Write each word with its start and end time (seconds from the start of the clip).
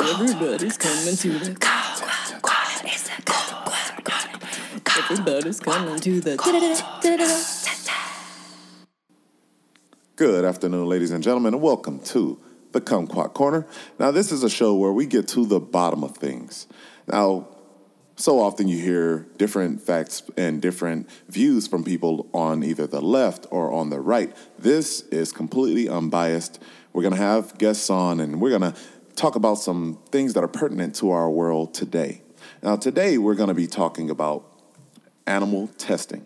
Everybody's 0.00 0.76
coming 0.76 1.16
to 1.16 1.40
the 1.40 1.56
Everybody's 5.10 5.60
coming 5.60 6.00
to 6.00 6.20
the 6.20 6.36
Good 10.16 10.44
afternoon, 10.44 10.86
ladies 10.86 11.12
and 11.12 11.24
gentlemen, 11.24 11.54
and 11.54 11.62
welcome 11.62 11.98
to 12.00 12.38
the 12.72 12.80
Kumquat 12.80 13.32
Corner. 13.32 13.66
Now, 13.98 14.10
this 14.10 14.32
is 14.32 14.42
a 14.42 14.50
show 14.50 14.74
where 14.74 14.92
we 14.92 15.06
get 15.06 15.28
to 15.28 15.46
the 15.46 15.60
bottom 15.60 16.04
of 16.04 16.16
things. 16.16 16.66
Now, 17.06 17.48
so 18.22 18.38
often 18.38 18.68
you 18.68 18.78
hear 18.78 19.26
different 19.36 19.82
facts 19.82 20.22
and 20.36 20.62
different 20.62 21.10
views 21.28 21.66
from 21.66 21.82
people 21.82 22.28
on 22.32 22.62
either 22.62 22.86
the 22.86 23.00
left 23.00 23.48
or 23.50 23.72
on 23.72 23.90
the 23.90 23.98
right. 23.98 24.32
This 24.56 25.00
is 25.08 25.32
completely 25.32 25.88
unbiased. 25.88 26.62
We're 26.92 27.02
going 27.02 27.16
to 27.16 27.20
have 27.20 27.58
guests 27.58 27.90
on 27.90 28.20
and 28.20 28.40
we're 28.40 28.56
going 28.56 28.72
to 28.72 28.78
talk 29.16 29.34
about 29.34 29.56
some 29.56 29.98
things 30.12 30.34
that 30.34 30.44
are 30.44 30.48
pertinent 30.48 30.94
to 30.96 31.10
our 31.10 31.28
world 31.28 31.74
today. 31.74 32.22
Now, 32.62 32.76
today 32.76 33.18
we're 33.18 33.34
going 33.34 33.48
to 33.48 33.54
be 33.54 33.66
talking 33.66 34.08
about 34.08 34.44
animal 35.26 35.66
testing. 35.76 36.24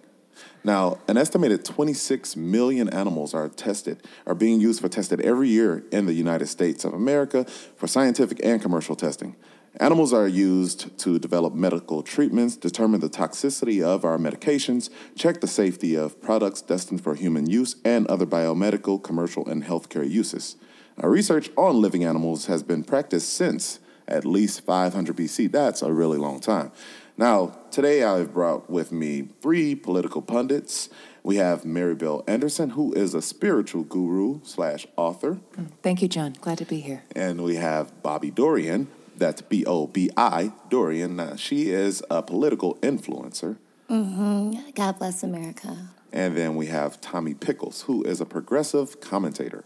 Now, 0.65 0.99
an 1.09 1.17
estimated 1.17 1.65
26 1.65 2.37
million 2.37 2.91
animals 2.91 3.33
are 3.33 3.49
tested, 3.49 4.03
are 4.27 4.35
being 4.35 4.61
used 4.61 4.83
for 4.83 4.91
tested 4.91 5.23
every 5.23 5.49
year 5.49 5.83
in 5.91 6.05
the 6.05 6.13
United 6.13 6.49
States 6.49 6.85
of 6.85 6.93
America 6.93 7.47
for 7.77 7.87
scientific 7.87 8.39
and 8.45 8.61
commercial 8.61 8.97
testing. 8.97 9.35
Animals 9.79 10.13
are 10.15 10.27
used 10.27 10.97
to 11.01 11.19
develop 11.19 11.53
medical 11.55 12.03
treatments, 12.03 12.57
determine 12.57 13.01
the 13.01 13.11
toxicity 13.11 13.83
of 13.83 14.05
our 14.07 14.17
medications, 14.17 14.89
check 15.15 15.41
the 15.43 15.47
safety 15.47 15.95
of 15.95 16.21
products 16.23 16.63
destined 16.63 17.03
for 17.03 17.15
human 17.15 17.47
use, 17.49 17.77
and 17.85 18.07
other 18.07 18.25
biomedical, 18.25 19.03
commercial, 19.03 19.47
and 19.47 19.65
healthcare 19.65 20.09
uses. 20.09 20.57
Now, 20.97 21.09
research 21.09 21.51
on 21.59 21.83
living 21.83 22.05
animals 22.05 22.47
has 22.47 22.63
been 22.63 22.85
practiced 22.85 23.35
since 23.35 23.79
at 24.09 24.25
least 24.25 24.65
500 24.65 25.15
BC. 25.15 25.53
That's 25.53 25.83
a 25.83 25.93
really 25.93 26.17
long 26.17 26.41
time. 26.41 26.73
Now, 27.19 27.59
today 27.71 28.03
I've 28.03 28.33
brought 28.33 28.71
with 28.71 28.93
me 28.93 29.29
three 29.43 29.75
political 29.75 30.23
pundits. 30.23 30.89
We 31.23 31.37
have 31.37 31.65
Mary 31.67 31.95
Bell 31.95 32.23
Anderson, 32.27 32.71
who 32.71 32.95
is 32.95 33.13
a 33.15 33.21
spiritual 33.21 33.83
guru 33.83 34.41
slash 34.43 34.87
author, 34.97 35.39
Thank 35.83 36.01
you, 36.01 36.09
John. 36.09 36.35
Glad 36.41 36.59
to 36.59 36.65
be 36.65 36.81
here. 36.81 37.03
and 37.15 37.43
we 37.43 37.57
have 37.57 38.03
Bobby 38.03 38.31
Dorian. 38.31 38.89
That's 39.17 39.43
B 39.43 39.65
O 39.67 39.87
B 39.87 40.11
I 40.17 40.53
Dorian. 40.69 41.17
Now, 41.17 41.37
she 41.37 41.71
is 41.71 42.03
a 42.11 42.23
political 42.23 42.77
influencer. 42.77 43.57
Mm-hmm. 43.91 44.71
God 44.75 44.99
bless 44.99 45.23
America. 45.23 45.89
And 46.13 46.37
then 46.37 46.57
we 46.57 46.67
have 46.67 47.01
Tommy 47.01 47.35
Pickles, 47.35 47.83
who 47.83 48.03
is 48.05 48.21
a 48.21 48.27
progressive 48.27 49.01
commentator. 49.01 49.65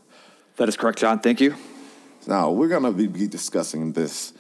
That 0.57 0.69
is 0.69 0.77
correct, 0.77 0.99
John. 0.99 1.21
Thank 1.21 1.41
you. 1.41 1.55
Now, 2.27 2.51
we're 2.51 2.69
going 2.69 2.83
to 2.83 3.09
be 3.09 3.27
discussing 3.27 3.93
this 3.93 4.33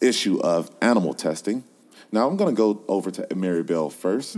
issue 0.00 0.40
of 0.40 0.70
animal 0.82 1.14
testing. 1.14 1.64
Now, 2.10 2.28
I'm 2.28 2.36
going 2.36 2.54
to 2.54 2.56
go 2.56 2.82
over 2.88 3.10
to 3.12 3.34
Mary 3.34 3.62
Bell 3.62 3.88
first. 3.90 4.36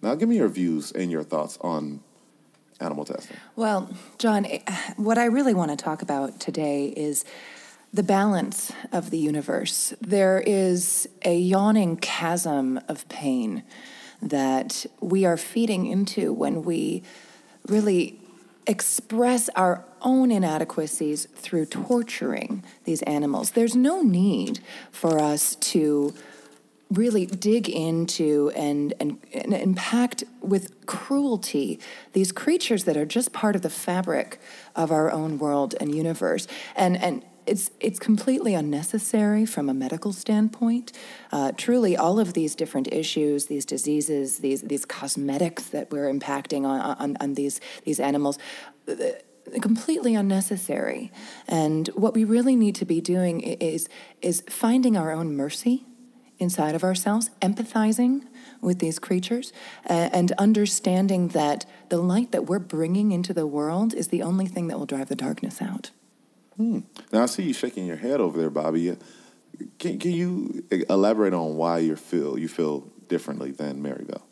Now, 0.00 0.14
give 0.14 0.28
me 0.28 0.36
your 0.36 0.48
views 0.48 0.92
and 0.92 1.10
your 1.10 1.22
thoughts 1.22 1.58
on 1.60 2.00
animal 2.80 3.04
testing. 3.04 3.36
Well, 3.56 3.90
John, 4.18 4.46
eh, 4.46 4.60
what 4.96 5.18
I 5.18 5.24
really 5.24 5.54
want 5.54 5.70
to 5.70 5.76
talk 5.76 6.02
about 6.02 6.40
today 6.40 6.86
is 6.86 7.24
the 7.92 8.02
balance 8.02 8.72
of 8.92 9.10
the 9.10 9.18
universe. 9.18 9.94
There 10.00 10.42
is 10.46 11.08
a 11.24 11.38
yawning 11.38 11.96
chasm 11.96 12.80
of 12.88 13.08
pain 13.08 13.62
that 14.20 14.84
we 15.00 15.24
are 15.24 15.36
feeding 15.36 15.86
into 15.86 16.32
when 16.32 16.64
we 16.64 17.02
really 17.66 18.20
express 18.66 19.48
our 19.50 19.84
own 20.02 20.30
inadequacies 20.30 21.26
through 21.34 21.64
torturing 21.64 22.62
these 22.84 23.02
animals. 23.02 23.52
There's 23.52 23.74
no 23.74 24.02
need 24.02 24.60
for 24.90 25.18
us 25.18 25.54
to 25.56 26.12
really 26.90 27.26
dig 27.26 27.68
into 27.68 28.50
and, 28.56 28.94
and, 28.98 29.18
and 29.32 29.54
impact 29.54 30.24
with 30.40 30.86
cruelty 30.86 31.78
these 32.12 32.32
creatures 32.32 32.84
that 32.84 32.96
are 32.96 33.04
just 33.04 33.32
part 33.32 33.54
of 33.54 33.62
the 33.62 33.70
fabric 33.70 34.40
of 34.74 34.90
our 34.90 35.10
own 35.10 35.38
world 35.38 35.74
and 35.80 35.94
universe. 35.94 36.46
And, 36.76 36.96
and 36.96 37.22
it's, 37.48 37.70
it's 37.80 37.98
completely 37.98 38.54
unnecessary 38.54 39.46
from 39.46 39.68
a 39.68 39.74
medical 39.74 40.12
standpoint. 40.12 40.92
Uh, 41.32 41.52
truly, 41.56 41.96
all 41.96 42.20
of 42.20 42.34
these 42.34 42.54
different 42.54 42.92
issues, 42.92 43.46
these 43.46 43.64
diseases, 43.64 44.38
these, 44.38 44.62
these 44.62 44.84
cosmetics 44.84 45.64
that 45.70 45.90
we're 45.90 46.12
impacting 46.12 46.64
on, 46.64 46.80
on, 46.80 47.16
on 47.20 47.34
these, 47.34 47.60
these 47.84 47.98
animals, 47.98 48.38
completely 49.60 50.14
unnecessary. 50.14 51.10
And 51.46 51.88
what 51.88 52.14
we 52.14 52.24
really 52.24 52.56
need 52.56 52.74
to 52.76 52.84
be 52.84 53.00
doing 53.00 53.40
is, 53.40 53.88
is 54.20 54.42
finding 54.48 54.96
our 54.96 55.10
own 55.10 55.34
mercy 55.34 55.84
inside 56.38 56.74
of 56.74 56.84
ourselves, 56.84 57.30
empathizing 57.42 58.22
with 58.60 58.78
these 58.78 58.98
creatures, 58.98 59.52
uh, 59.88 60.10
and 60.12 60.32
understanding 60.32 61.28
that 61.28 61.64
the 61.88 61.98
light 61.98 62.30
that 62.32 62.46
we're 62.46 62.58
bringing 62.58 63.10
into 63.12 63.32
the 63.32 63.46
world 63.46 63.94
is 63.94 64.08
the 64.08 64.22
only 64.22 64.46
thing 64.46 64.68
that 64.68 64.78
will 64.78 64.86
drive 64.86 65.08
the 65.08 65.16
darkness 65.16 65.60
out. 65.60 65.90
Now, 67.12 67.22
I 67.22 67.26
see 67.26 67.44
you 67.44 67.54
shaking 67.54 67.86
your 67.86 67.96
head 67.96 68.20
over 68.20 68.38
there, 68.38 68.50
Bobby. 68.50 68.96
Can, 69.78 69.98
can 69.98 70.10
you 70.10 70.64
elaborate 70.70 71.32
on 71.32 71.56
why 71.56 71.78
you 71.78 71.96
feel 71.96 72.38
you 72.38 72.48
feel 72.48 72.80
differently 73.08 73.50
than 73.50 73.80
Mary 73.80 74.04
Bell? 74.04 74.26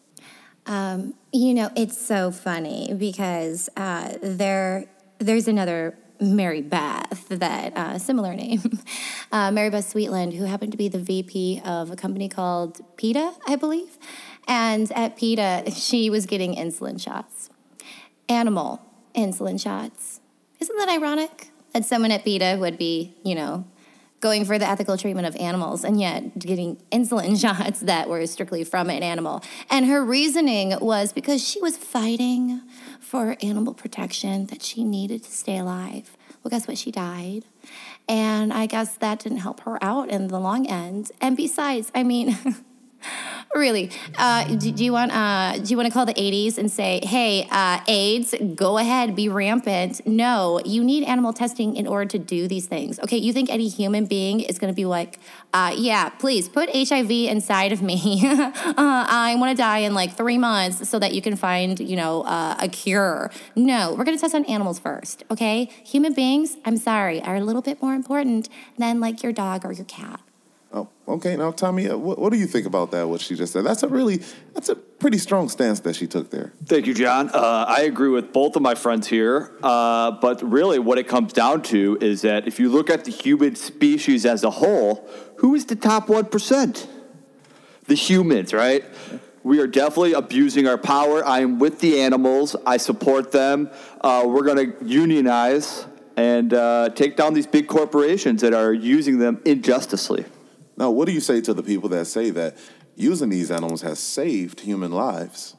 Um, 0.66 1.14
you 1.32 1.54
know, 1.54 1.70
it's 1.76 1.98
so 2.04 2.30
funny 2.32 2.92
because 2.94 3.68
uh, 3.76 4.14
there 4.20 4.86
there's 5.18 5.48
another 5.48 5.96
Mary 6.20 6.62
Beth 6.62 7.26
that 7.28 7.76
uh, 7.76 7.98
similar 7.98 8.34
name, 8.34 8.80
uh, 9.32 9.50
Mary 9.50 9.70
Beth 9.70 9.92
Sweetland, 9.92 10.34
who 10.34 10.44
happened 10.44 10.72
to 10.72 10.78
be 10.78 10.88
the 10.88 10.98
VP 10.98 11.62
of 11.64 11.90
a 11.90 11.96
company 11.96 12.28
called 12.28 12.80
PETA, 12.96 13.34
I 13.46 13.56
believe. 13.56 13.98
And 14.48 14.90
at 14.92 15.16
PETA, 15.16 15.70
she 15.72 16.10
was 16.10 16.26
getting 16.26 16.54
insulin 16.54 17.00
shots, 17.00 17.50
animal 18.28 18.80
insulin 19.14 19.60
shots. 19.60 20.20
Isn't 20.58 20.76
that 20.78 20.88
ironic? 20.88 21.50
That 21.76 21.84
someone 21.84 22.10
at 22.10 22.24
PETA 22.24 22.56
would 22.58 22.78
be, 22.78 23.14
you 23.22 23.34
know, 23.34 23.66
going 24.20 24.46
for 24.46 24.58
the 24.58 24.66
ethical 24.66 24.96
treatment 24.96 25.26
of 25.26 25.36
animals 25.36 25.84
and 25.84 26.00
yet 26.00 26.38
getting 26.38 26.76
insulin 26.90 27.38
shots 27.40 27.80
that 27.80 28.08
were 28.08 28.26
strictly 28.26 28.64
from 28.64 28.88
an 28.88 29.02
animal. 29.02 29.44
And 29.68 29.84
her 29.84 30.02
reasoning 30.02 30.72
was 30.80 31.12
because 31.12 31.46
she 31.46 31.60
was 31.60 31.76
fighting 31.76 32.62
for 32.98 33.36
animal 33.42 33.74
protection, 33.74 34.46
that 34.46 34.62
she 34.62 34.84
needed 34.84 35.22
to 35.24 35.30
stay 35.30 35.58
alive. 35.58 36.16
Well, 36.42 36.48
guess 36.48 36.66
what? 36.66 36.78
She 36.78 36.90
died. 36.90 37.44
And 38.08 38.54
I 38.54 38.64
guess 38.64 38.96
that 38.96 39.18
didn't 39.18 39.40
help 39.40 39.60
her 39.60 39.76
out 39.84 40.08
in 40.08 40.28
the 40.28 40.40
long 40.40 40.66
end. 40.66 41.12
And 41.20 41.36
besides, 41.36 41.92
I 41.94 42.04
mean, 42.04 42.38
Really? 43.56 43.90
Uh, 44.18 44.44
do, 44.44 44.70
do 44.70 44.84
you 44.84 44.92
want? 44.92 45.12
Uh, 45.12 45.58
do 45.58 45.70
you 45.70 45.78
want 45.78 45.86
to 45.86 45.92
call 45.92 46.04
the 46.04 46.14
'80s 46.14 46.58
and 46.58 46.70
say, 46.70 47.00
"Hey, 47.02 47.48
uh, 47.50 47.80
AIDS, 47.88 48.34
go 48.54 48.76
ahead, 48.76 49.16
be 49.16 49.30
rampant"? 49.30 50.06
No, 50.06 50.60
you 50.64 50.84
need 50.84 51.04
animal 51.04 51.32
testing 51.32 51.74
in 51.74 51.86
order 51.86 52.04
to 52.06 52.18
do 52.18 52.48
these 52.48 52.66
things. 52.66 53.00
Okay, 53.00 53.16
you 53.16 53.32
think 53.32 53.48
any 53.48 53.68
human 53.68 54.04
being 54.04 54.40
is 54.40 54.58
going 54.58 54.70
to 54.70 54.76
be 54.76 54.84
like, 54.84 55.18
uh, 55.54 55.74
"Yeah, 55.74 56.10
please 56.10 56.50
put 56.50 56.68
HIV 56.68 57.10
inside 57.10 57.72
of 57.72 57.80
me. 57.80 58.20
uh, 58.26 58.52
I 58.76 59.34
want 59.38 59.56
to 59.56 59.62
die 59.62 59.78
in 59.78 59.94
like 59.94 60.16
three 60.16 60.38
months 60.38 60.86
so 60.86 60.98
that 60.98 61.14
you 61.14 61.22
can 61.22 61.34
find, 61.34 61.80
you 61.80 61.96
know, 61.96 62.22
uh, 62.22 62.56
a 62.60 62.68
cure." 62.68 63.30
No, 63.54 63.94
we're 63.94 64.04
going 64.04 64.18
to 64.18 64.20
test 64.20 64.34
on 64.34 64.44
animals 64.44 64.78
first. 64.78 65.24
Okay, 65.30 65.70
human 65.82 66.12
beings, 66.12 66.56
I'm 66.66 66.76
sorry, 66.76 67.22
are 67.22 67.36
a 67.36 67.40
little 67.40 67.62
bit 67.62 67.80
more 67.80 67.94
important 67.94 68.50
than 68.76 69.00
like 69.00 69.22
your 69.22 69.32
dog 69.32 69.64
or 69.64 69.72
your 69.72 69.86
cat. 69.86 70.20
Oh, 70.72 70.88
okay. 71.08 71.36
Now, 71.36 71.52
Tommy, 71.52 71.88
what, 71.88 72.18
what 72.18 72.32
do 72.32 72.38
you 72.38 72.46
think 72.46 72.66
about 72.66 72.90
that? 72.90 73.08
What 73.08 73.20
she 73.20 73.34
just 73.34 73.52
said? 73.52 73.64
That's 73.64 73.82
a 73.82 73.88
really, 73.88 74.22
that's 74.52 74.68
a 74.68 74.74
pretty 74.74 75.18
strong 75.18 75.48
stance 75.48 75.80
that 75.80 75.96
she 75.96 76.06
took 76.06 76.30
there. 76.30 76.52
Thank 76.64 76.86
you, 76.86 76.94
John. 76.94 77.30
Uh, 77.32 77.64
I 77.68 77.82
agree 77.82 78.08
with 78.08 78.32
both 78.32 78.56
of 78.56 78.62
my 78.62 78.74
friends 78.74 79.06
here. 79.06 79.52
Uh, 79.62 80.10
but 80.10 80.42
really, 80.42 80.78
what 80.78 80.98
it 80.98 81.08
comes 81.08 81.32
down 81.32 81.62
to 81.64 81.96
is 82.00 82.22
that 82.22 82.46
if 82.46 82.58
you 82.58 82.68
look 82.68 82.90
at 82.90 83.04
the 83.04 83.12
human 83.12 83.54
species 83.54 84.26
as 84.26 84.44
a 84.44 84.50
whole, 84.50 85.08
who 85.36 85.54
is 85.54 85.66
the 85.66 85.76
top 85.76 86.08
1%? 86.08 86.88
the 87.86 87.94
humans, 87.94 88.52
right? 88.52 88.84
We 89.42 89.60
are 89.60 89.66
definitely 89.66 90.12
abusing 90.12 90.66
our 90.66 90.78
power. 90.78 91.24
I 91.24 91.40
am 91.40 91.58
with 91.58 91.80
the 91.80 92.00
animals. 92.00 92.56
I 92.66 92.78
support 92.78 93.30
them. 93.30 93.70
Uh, 94.00 94.24
we're 94.26 94.42
going 94.42 94.72
to 94.72 94.84
unionize 94.84 95.86
and 96.16 96.52
uh, 96.52 96.88
take 96.94 97.16
down 97.16 97.34
these 97.34 97.46
big 97.46 97.68
corporations 97.68 98.40
that 98.40 98.54
are 98.54 98.72
using 98.72 99.18
them 99.18 99.40
injusticely. 99.44 100.24
Now, 100.76 100.90
what 100.90 101.06
do 101.06 101.12
you 101.12 101.20
say 101.20 101.40
to 101.42 101.54
the 101.54 101.62
people 101.62 101.88
that 101.90 102.06
say 102.06 102.30
that 102.30 102.56
using 102.94 103.28
these 103.28 103.50
animals 103.50 103.82
has 103.82 103.98
saved 103.98 104.60
human 104.60 104.92
lives? 104.92 105.56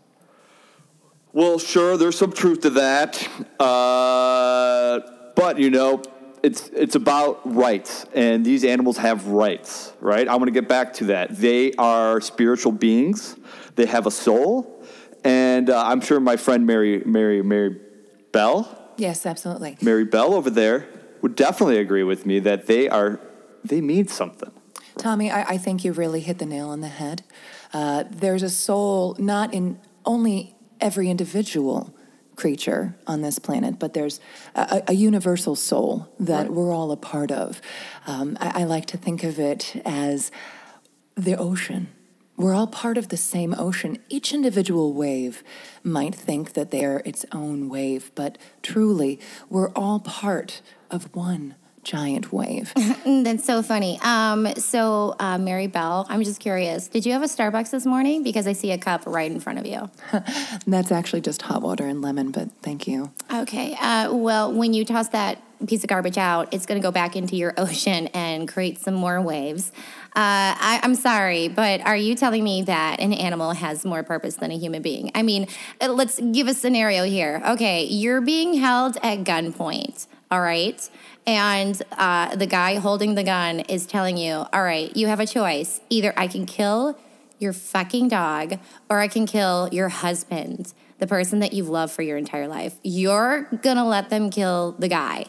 Well, 1.33 1.59
sure, 1.59 1.97
there's 1.97 2.17
some 2.17 2.31
truth 2.31 2.61
to 2.61 2.69
that, 2.71 3.27
uh, 3.59 4.99
but 5.35 5.59
you 5.59 5.69
know, 5.69 6.01
it's 6.41 6.69
it's 6.69 6.95
about 6.95 7.41
rights, 7.55 8.05
and 8.13 8.45
these 8.45 8.63
animals 8.63 8.97
have 8.97 9.27
rights, 9.27 9.93
right? 9.99 10.27
I 10.27 10.35
want 10.35 10.47
to 10.47 10.51
get 10.51 10.67
back 10.67 10.93
to 10.93 11.05
that. 11.05 11.35
They 11.35 11.73
are 11.73 12.21
spiritual 12.21 12.71
beings. 12.71 13.35
They 13.75 13.85
have 13.85 14.07
a 14.07 14.11
soul, 14.11 14.83
and 15.23 15.69
uh, 15.69 15.83
I'm 15.85 16.01
sure 16.01 16.19
my 16.19 16.37
friend 16.37 16.65
Mary 16.65 17.03
Mary 17.05 17.43
Mary 17.43 17.79
Bell 18.31 18.87
Yes, 18.97 19.27
absolutely. 19.27 19.77
Mary 19.81 20.05
Bell 20.05 20.33
over 20.33 20.49
there 20.49 20.87
would 21.21 21.35
definitely 21.35 21.77
agree 21.77 22.03
with 22.03 22.25
me 22.25 22.39
that 22.39 22.65
they 22.65 22.89
are 22.89 23.19
they 23.63 23.79
mean 23.79 24.07
something. 24.07 24.51
Tommy, 24.97 25.31
I, 25.31 25.43
I 25.43 25.57
think 25.57 25.83
you 25.83 25.93
really 25.93 26.21
hit 26.21 26.39
the 26.39 26.45
nail 26.45 26.69
on 26.69 26.81
the 26.81 26.87
head. 26.87 27.23
Uh, 27.73 28.03
there's 28.09 28.43
a 28.43 28.49
soul 28.49 29.15
not 29.19 29.53
in 29.53 29.79
only 30.05 30.55
every 30.79 31.09
individual 31.09 31.93
creature 32.35 32.95
on 33.07 33.21
this 33.21 33.39
planet, 33.39 33.79
but 33.79 33.93
there's 33.93 34.19
a, 34.55 34.83
a 34.87 34.93
universal 34.93 35.55
soul 35.55 36.07
that 36.19 36.51
we're 36.51 36.71
all 36.71 36.91
a 36.91 36.97
part 36.97 37.31
of. 37.31 37.61
Um, 38.05 38.37
I, 38.39 38.61
I 38.61 38.63
like 38.63 38.85
to 38.87 38.97
think 38.97 39.23
of 39.23 39.39
it 39.39 39.81
as 39.85 40.31
the 41.15 41.35
ocean. 41.35 41.89
We're 42.37 42.53
all 42.53 42.67
part 42.67 42.99
of 42.99 43.09
the 43.09 43.17
same 43.17 43.55
ocean. 43.57 43.97
Each 44.09 44.31
individual 44.31 44.93
wave 44.93 45.43
might 45.83 46.13
think 46.13 46.53
that 46.53 46.69
they 46.69 46.85
are 46.85 47.01
its 47.03 47.25
own 47.31 47.67
wave, 47.67 48.11
but 48.13 48.37
truly, 48.61 49.19
we're 49.49 49.71
all 49.71 49.99
part 49.99 50.61
of 50.91 51.13
one 51.15 51.55
giant 51.87 52.33
wave. 52.33 52.73
That's 53.05 53.45
so 53.45 53.63
funny. 53.63 53.97
Um, 54.03 54.53
so, 54.55 55.15
uh, 55.19 55.37
Mary 55.37 55.67
Bell, 55.67 56.05
I'm 56.09 56.21
just 56.21 56.41
curious. 56.41 56.87
Did 56.89 57.05
you 57.05 57.13
have 57.13 57.23
a 57.23 57.27
Starbucks 57.27 57.71
this 57.71 57.85
morning? 57.85 58.23
Because 58.23 58.45
I 58.45 58.53
see 58.53 58.71
a 58.71 58.77
cup 58.77 59.03
right 59.05 59.31
in 59.31 59.39
front 59.39 59.57
of 59.57 59.65
you. 59.65 59.89
That's 60.67 60.91
actually 60.91 61.21
just 61.21 61.41
hot 61.41 61.61
water 61.61 61.85
and 61.85 62.01
lemon, 62.01 62.31
but 62.31 62.51
thank 62.61 62.87
you. 62.87 63.11
Okay. 63.33 63.75
Uh, 63.79 64.13
well, 64.13 64.51
when 64.51 64.73
you 64.73 64.83
toss 64.83 65.07
that 65.09 65.41
piece 65.65 65.83
of 65.83 65.89
garbage 65.89 66.17
out, 66.17 66.53
it's 66.53 66.65
going 66.65 66.79
to 66.79 66.85
go 66.85 66.91
back 66.91 67.15
into 67.15 67.37
your 67.37 67.53
ocean 67.57 68.07
and 68.07 68.47
create 68.49 68.79
some 68.79 68.93
more 68.93 69.21
waves. 69.21 69.71
Uh, 70.07 70.53
I, 70.59 70.81
I'm 70.83 70.95
sorry, 70.95 71.47
but 71.47 71.79
are 71.81 71.95
you 71.95 72.15
telling 72.15 72.43
me 72.43 72.63
that 72.63 72.99
an 72.99 73.13
animal 73.13 73.51
has 73.51 73.85
more 73.85 74.03
purpose 74.03 74.35
than 74.35 74.51
a 74.51 74.57
human 74.57 74.81
being? 74.81 75.09
I 75.15 75.23
mean, 75.23 75.47
uh, 75.79 75.87
let's 75.87 76.19
give 76.19 76.47
a 76.47 76.53
scenario 76.53 77.05
here. 77.05 77.41
Okay, 77.47 77.85
you're 77.85 78.21
being 78.21 78.55
held 78.55 78.97
at 79.03 79.19
gunpoint, 79.19 80.07
all 80.29 80.41
right? 80.41 80.89
And 81.27 81.79
uh, 81.97 82.35
the 82.37 82.45
guy 82.47 82.75
holding 82.75 83.15
the 83.15 83.23
gun 83.23 83.59
is 83.59 83.85
telling 83.85 84.15
you, 84.17 84.45
all 84.53 84.63
right, 84.63 84.95
you 84.95 85.07
have 85.07 85.19
a 85.19 85.27
choice. 85.27 85.81
Either 85.89 86.13
I 86.15 86.27
can 86.27 86.45
kill 86.45 86.97
your 87.37 87.51
fucking 87.53 88.07
dog 88.07 88.57
or 88.89 88.99
I 88.99 89.09
can 89.09 89.25
kill 89.27 89.67
your 89.71 89.89
husband, 89.89 90.73
the 90.99 91.05
person 91.05 91.39
that 91.39 91.51
you've 91.53 91.67
loved 91.69 91.91
for 91.93 92.01
your 92.01 92.17
entire 92.17 92.47
life. 92.47 92.75
You're 92.81 93.43
gonna 93.61 93.85
let 93.85 94.09
them 94.09 94.29
kill 94.29 94.71
the 94.79 94.87
guy. 94.87 95.25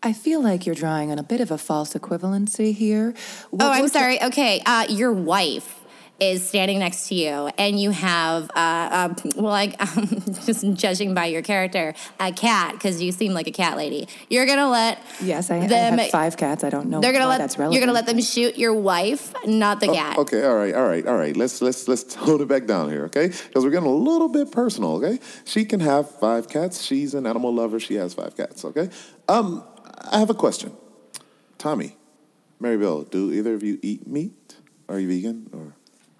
I 0.00 0.12
feel 0.12 0.40
like 0.40 0.64
you're 0.66 0.76
drawing 0.76 1.10
on 1.10 1.18
a 1.18 1.24
bit 1.24 1.40
of 1.40 1.50
a 1.50 1.58
false 1.58 1.94
equivalency 1.94 2.72
here. 2.72 3.14
What- 3.50 3.64
Oh, 3.64 3.70
I'm 3.72 3.88
sorry. 3.88 4.22
Okay, 4.22 4.60
uh, 4.64 4.86
your 4.88 5.12
wife 5.12 5.77
is 6.20 6.46
standing 6.48 6.78
next 6.80 7.08
to 7.08 7.14
you, 7.14 7.48
and 7.58 7.80
you 7.80 7.90
have, 7.90 8.50
uh, 8.50 8.54
uh, 8.56 9.14
well, 9.36 9.52
like, 9.52 9.78
just 10.44 10.72
judging 10.74 11.14
by 11.14 11.26
your 11.26 11.42
character, 11.42 11.94
a 12.18 12.32
cat 12.32 12.72
because 12.72 13.00
you 13.00 13.12
seem 13.12 13.32
like 13.34 13.46
a 13.46 13.52
cat 13.52 13.76
lady. 13.76 14.08
You're 14.28 14.46
gonna 14.46 14.68
let 14.68 15.02
Yes, 15.20 15.50
I, 15.50 15.56
I 15.56 15.60
have 15.68 16.10
five 16.10 16.36
cats. 16.36 16.64
I 16.64 16.70
don't 16.70 16.88
know 16.88 17.00
They're 17.00 17.12
gonna 17.12 17.24
why 17.26 17.30
let 17.32 17.38
that's 17.38 17.58
relevant. 17.58 17.74
you're 17.74 17.86
gonna 17.86 17.94
let 17.94 18.06
them 18.06 18.20
shoot 18.20 18.58
your 18.58 18.74
wife, 18.74 19.32
not 19.46 19.80
the 19.80 19.86
cat. 19.88 20.16
Oh, 20.18 20.22
Okay, 20.22 20.44
all 20.44 20.56
right, 20.56 20.74
all 20.74 20.86
right, 20.86 21.06
all 21.06 21.16
right. 21.16 21.36
Let's 21.36 21.62
let's 21.62 21.88
let's 21.88 22.02
tone 22.04 22.40
it 22.42 22.48
back 22.48 22.66
down 22.66 22.90
here, 22.90 23.04
okay? 23.04 23.28
Because 23.28 23.64
we're 23.64 23.70
getting 23.70 23.88
a 23.88 23.94
little 23.94 24.28
bit 24.28 24.50
personal, 24.52 24.96
okay? 25.02 25.18
She 25.44 25.64
can 25.64 25.80
have 25.80 26.10
five 26.10 26.48
cats. 26.48 26.82
She's 26.82 27.14
an 27.14 27.26
animal 27.26 27.54
lover. 27.54 27.78
She 27.80 27.94
has 27.94 28.14
five 28.14 28.36
cats, 28.36 28.64
okay? 28.64 28.90
Um, 29.28 29.64
I 30.10 30.18
have 30.18 30.30
a 30.30 30.34
question. 30.34 30.72
Tommy, 31.58 31.96
Mary 32.60 32.76
Bell, 32.76 33.02
do 33.02 33.32
either 33.32 33.54
of 33.54 33.62
you 33.62 33.78
eat 33.82 34.06
meat? 34.06 34.56
Are 34.88 34.98
you 34.98 35.08
vegan 35.08 35.48
or? 35.52 35.74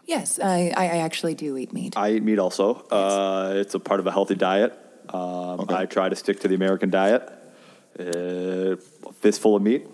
Yes, 0.08 0.40
I, 0.40 0.72
I 0.74 0.84
I 0.84 0.98
actually 1.04 1.34
do 1.34 1.58
eat 1.58 1.72
meat. 1.72 1.94
I 1.94 2.12
eat 2.12 2.22
meat 2.22 2.38
also. 2.38 2.86
Uh, 2.90 3.52
it's 3.56 3.74
a 3.74 3.78
part 3.78 4.00
of 4.00 4.06
a 4.06 4.10
healthy 4.10 4.34
diet. 4.34 4.72
Um, 5.10 5.66
I 5.68 5.84
try 5.84 6.08
to 6.08 6.16
stick 6.16 6.40
to 6.40 6.48
the 6.48 6.54
American 6.54 6.88
diet. 6.90 7.22
Uh, 7.98 8.76
fistful 9.20 9.54
of 9.56 9.62
meat. 9.62 9.86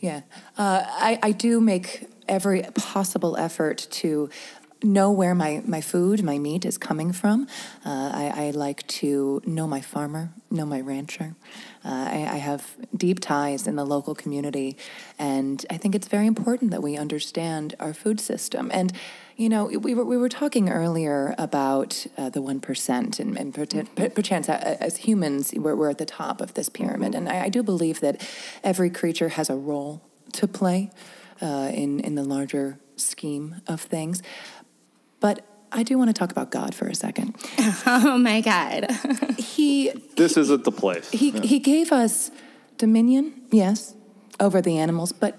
Yeah. 0.00 0.22
Uh, 0.56 0.84
I, 0.86 1.18
I 1.22 1.32
do 1.32 1.60
make 1.60 2.08
every 2.28 2.62
possible 2.74 3.36
effort 3.36 3.86
to 3.90 4.30
know 4.82 5.10
where 5.10 5.34
my, 5.34 5.62
my 5.64 5.80
food, 5.80 6.22
my 6.22 6.38
meat 6.38 6.64
is 6.64 6.78
coming 6.78 7.12
from. 7.12 7.46
Uh, 7.84 8.10
I, 8.12 8.46
I 8.46 8.50
like 8.50 8.86
to 8.88 9.40
know 9.44 9.66
my 9.66 9.80
farmer, 9.80 10.32
know 10.50 10.66
my 10.66 10.80
rancher. 10.80 11.34
Uh, 11.84 12.08
I, 12.10 12.28
I 12.32 12.36
have 12.36 12.76
deep 12.96 13.20
ties 13.20 13.66
in 13.66 13.76
the 13.76 13.84
local 13.84 14.14
community, 14.14 14.76
and 15.18 15.64
I 15.70 15.76
think 15.76 15.94
it's 15.94 16.08
very 16.08 16.26
important 16.26 16.70
that 16.70 16.82
we 16.82 16.96
understand 16.96 17.74
our 17.78 17.94
food 17.94 18.20
system. 18.20 18.70
And 18.72 18.92
you 19.36 19.48
know, 19.48 19.64
we 19.64 19.94
were, 19.94 20.04
we 20.04 20.16
were 20.16 20.28
talking 20.28 20.68
earlier 20.68 21.34
about 21.38 22.06
uh, 22.16 22.28
the 22.28 22.40
1%, 22.40 23.20
and, 23.20 23.38
and 23.38 23.54
perchance, 23.54 23.88
perchance 24.14 24.48
uh, 24.48 24.76
as 24.80 24.98
humans, 24.98 25.52
we're, 25.56 25.74
we're 25.74 25.90
at 25.90 25.98
the 25.98 26.06
top 26.06 26.40
of 26.40 26.54
this 26.54 26.68
pyramid. 26.68 27.14
And 27.14 27.28
I, 27.28 27.44
I 27.44 27.48
do 27.48 27.62
believe 27.62 28.00
that 28.00 28.26
every 28.62 28.90
creature 28.90 29.30
has 29.30 29.48
a 29.48 29.56
role 29.56 30.02
to 30.32 30.46
play 30.46 30.90
uh, 31.40 31.70
in, 31.72 32.00
in 32.00 32.14
the 32.14 32.24
larger 32.24 32.78
scheme 32.96 33.56
of 33.66 33.80
things. 33.80 34.22
But 35.20 35.44
I 35.72 35.82
do 35.82 35.96
want 35.96 36.08
to 36.08 36.12
talk 36.12 36.30
about 36.30 36.50
God 36.50 36.74
for 36.74 36.86
a 36.86 36.94
second. 36.94 37.34
Oh 37.86 38.18
my 38.18 38.40
god. 38.40 38.86
He, 39.38 39.90
This 40.16 40.36
isn't 40.36 40.64
the 40.64 40.72
place. 40.72 41.10
he, 41.10 41.30
he 41.30 41.58
gave 41.58 41.92
us 41.92 42.30
dominion, 42.78 43.42
yes, 43.50 43.94
over 44.38 44.60
the 44.60 44.78
animals, 44.78 45.12
but 45.12 45.38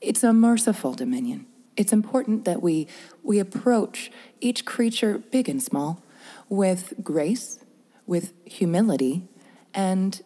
it's 0.00 0.22
a 0.22 0.32
merciful 0.32 0.92
dominion. 0.94 1.46
It's 1.76 1.92
important 1.92 2.44
that 2.44 2.60
we, 2.60 2.88
we 3.22 3.38
approach 3.38 4.10
each 4.40 4.64
creature, 4.64 5.18
big 5.18 5.48
and 5.48 5.62
small, 5.62 6.02
with 6.48 6.94
grace, 7.02 7.58
with 8.06 8.32
humility, 8.44 9.28
and 9.72 10.22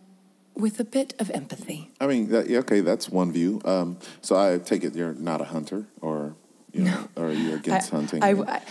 with 0.54 0.80
a 0.80 0.84
bit 0.84 1.14
of 1.18 1.30
empathy. 1.30 1.90
I 2.00 2.06
mean, 2.06 2.30
that, 2.30 2.50
okay, 2.50 2.80
that's 2.80 3.08
one 3.08 3.30
view. 3.30 3.60
Um, 3.64 3.98
so 4.22 4.36
I 4.36 4.58
take 4.58 4.84
it 4.84 4.94
you're 4.94 5.14
not 5.14 5.40
a 5.40 5.44
hunter, 5.44 5.86
or 6.00 6.34
you 6.72 6.84
know, 6.84 7.08
or 7.16 7.30
you're 7.30 7.56
against 7.56 7.90
hunting. 7.90 8.22
I, 8.22 8.32
I, 8.32 8.62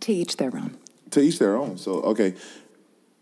to 0.00 0.12
each 0.12 0.36
their 0.36 0.56
own. 0.56 0.76
to 1.10 1.20
each 1.20 1.38
their 1.38 1.56
own. 1.56 1.78
So 1.78 2.00
okay, 2.02 2.34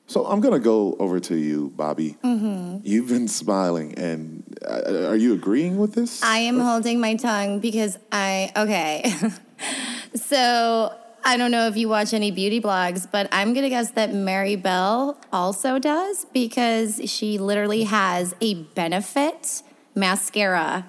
so 0.07 0.27
I'm 0.27 0.41
gonna 0.41 0.59
go 0.59 0.97
over 0.99 1.21
to 1.21 1.37
you, 1.37 1.73
Bobby. 1.77 2.17
Mm-hmm. 2.23 2.79
You've 2.85 3.09
been 3.09 3.29
smiling, 3.29 3.95
and 3.99 4.43
uh, 4.65 5.09
are 5.09 5.17
you 5.17 5.35
agreeing 5.35 5.79
with 5.79 5.95
this? 5.95 6.23
I 6.23 6.39
am 6.39 6.59
holding 6.59 7.01
my 7.01 7.17
tongue 7.17 7.61
because 7.61 7.99
I 8.11 8.53
okay. 8.57 9.13
so 10.33 10.95
I 11.23 11.37
don't 11.37 11.51
know 11.51 11.67
if 11.67 11.77
you 11.77 11.91
watch 11.91 12.15
any 12.15 12.31
beauty 12.31 12.59
blogs, 12.59 13.07
but 13.11 13.29
I'm 13.33 13.53
gonna 13.53 13.69
guess 13.69 13.91
that 13.91 14.15
Mary 14.15 14.57
Bell 14.57 15.19
also 15.31 15.79
does 15.79 16.25
because 16.33 17.03
she 17.05 17.37
literally 17.37 17.83
has 17.83 18.35
a 18.41 18.55
benefit 18.55 19.63
mascara 19.95 20.87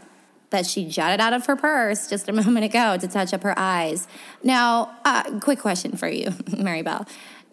that 0.51 0.65
she 0.65 0.85
jotted 0.87 1.19
out 1.19 1.33
of 1.33 1.45
her 1.47 1.57
purse 1.57 2.09
just 2.09 2.29
a 2.29 2.31
moment 2.41 2.63
ago 2.63 2.95
to 2.95 3.05
touch 3.05 3.33
up 3.33 3.43
her 3.43 3.53
eyes. 3.59 4.07
Now, 4.43 4.95
uh, 5.03 5.39
quick 5.41 5.59
question 5.59 5.97
for 5.97 6.07
you, 6.07 6.31
Mary 6.57 6.83
Bell. 6.83 7.05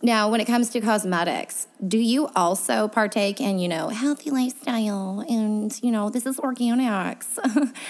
Now, 0.03 0.31
when 0.31 0.41
it 0.41 0.47
comes 0.47 0.71
to 0.71 0.81
cosmetics, 0.81 1.67
do 1.87 1.99
you 1.99 2.29
also 2.35 2.89
partake 2.89 3.39
in, 3.39 3.59
you 3.59 3.69
know, 3.69 3.89
healthy 3.89 4.31
lifestyle 4.31 5.21
and, 5.29 5.79
you 5.83 5.91
know, 5.91 6.09
this 6.09 6.25
is 6.25 6.39
organics? 6.39 7.27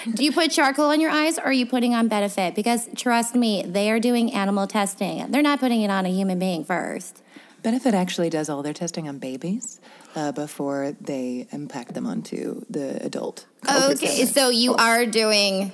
do 0.14 0.24
you 0.24 0.32
put 0.32 0.50
charcoal 0.50 0.86
on 0.86 1.00
your 1.00 1.12
eyes 1.12 1.38
or 1.38 1.42
are 1.42 1.52
you 1.52 1.66
putting 1.66 1.94
on 1.94 2.08
Benefit? 2.08 2.56
Because 2.56 2.88
trust 2.96 3.36
me, 3.36 3.62
they 3.64 3.92
are 3.92 4.00
doing 4.00 4.32
animal 4.32 4.66
testing. 4.66 5.30
They're 5.30 5.40
not 5.40 5.60
putting 5.60 5.82
it 5.82 5.90
on 5.90 6.04
a 6.04 6.08
human 6.08 6.40
being 6.40 6.64
first. 6.64 7.22
Benefit 7.62 7.94
actually 7.94 8.30
does 8.30 8.48
all 8.48 8.62
their 8.62 8.72
testing 8.72 9.08
on 9.08 9.18
babies 9.18 9.80
uh, 10.16 10.32
before 10.32 10.96
they 11.00 11.46
impact 11.52 11.94
them 11.94 12.06
onto 12.06 12.64
the 12.70 13.04
adult. 13.04 13.46
Okay, 13.68 14.24
so 14.24 14.48
you 14.48 14.74
are 14.74 15.06
doing 15.06 15.70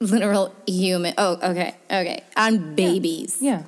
literal 0.00 0.54
human. 0.66 1.14
Oh, 1.18 1.34
okay, 1.34 1.76
okay. 1.90 2.24
On 2.36 2.74
babies. 2.74 3.38
Yeah. 3.40 3.64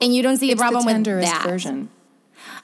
And 0.00 0.14
you 0.14 0.22
don't 0.22 0.36
see 0.36 0.50
It's 0.50 0.60
a 0.60 0.62
problem 0.62 0.82
the 0.82 0.86
with 0.86 0.94
tenderest 0.94 1.32
that. 1.32 1.44
version. 1.44 1.90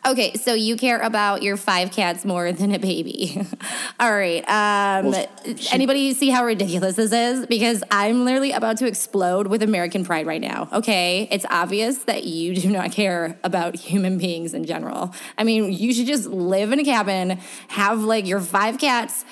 Okay, 0.06 0.34
so 0.34 0.52
you 0.52 0.76
care 0.76 1.00
about 1.00 1.42
your 1.42 1.56
five 1.56 1.90
cats 1.90 2.24
more 2.26 2.52
than 2.52 2.72
a 2.74 2.78
baby. 2.78 3.42
All 4.00 4.12
right. 4.12 4.42
Um, 4.48 5.10
Well, 5.10 5.26
anybody 5.72 6.12
see 6.12 6.28
how 6.28 6.44
ridiculous 6.44 6.96
this 6.96 7.10
is? 7.10 7.46
Because 7.46 7.82
I'm 7.90 8.24
literally 8.26 8.52
about 8.52 8.76
to 8.78 8.86
explode 8.86 9.46
with 9.46 9.62
American 9.62 10.04
pride 10.04 10.26
right 10.26 10.42
now. 10.42 10.68
Okay, 10.72 11.26
it's 11.30 11.46
obvious 11.48 11.98
that 12.04 12.24
you 12.24 12.54
do 12.54 12.68
not 12.70 12.92
care 12.92 13.38
about 13.42 13.76
human 13.76 14.18
beings 14.18 14.52
in 14.52 14.64
general. 14.66 15.14
I 15.38 15.44
mean, 15.44 15.72
you 15.72 15.94
should 15.94 16.06
just 16.06 16.26
live 16.28 16.70
in 16.72 16.78
a 16.80 16.84
cabin, 16.84 17.38
have 17.68 18.00
like 18.02 18.26
your 18.26 18.40
five 18.40 18.78
cats 18.78 19.24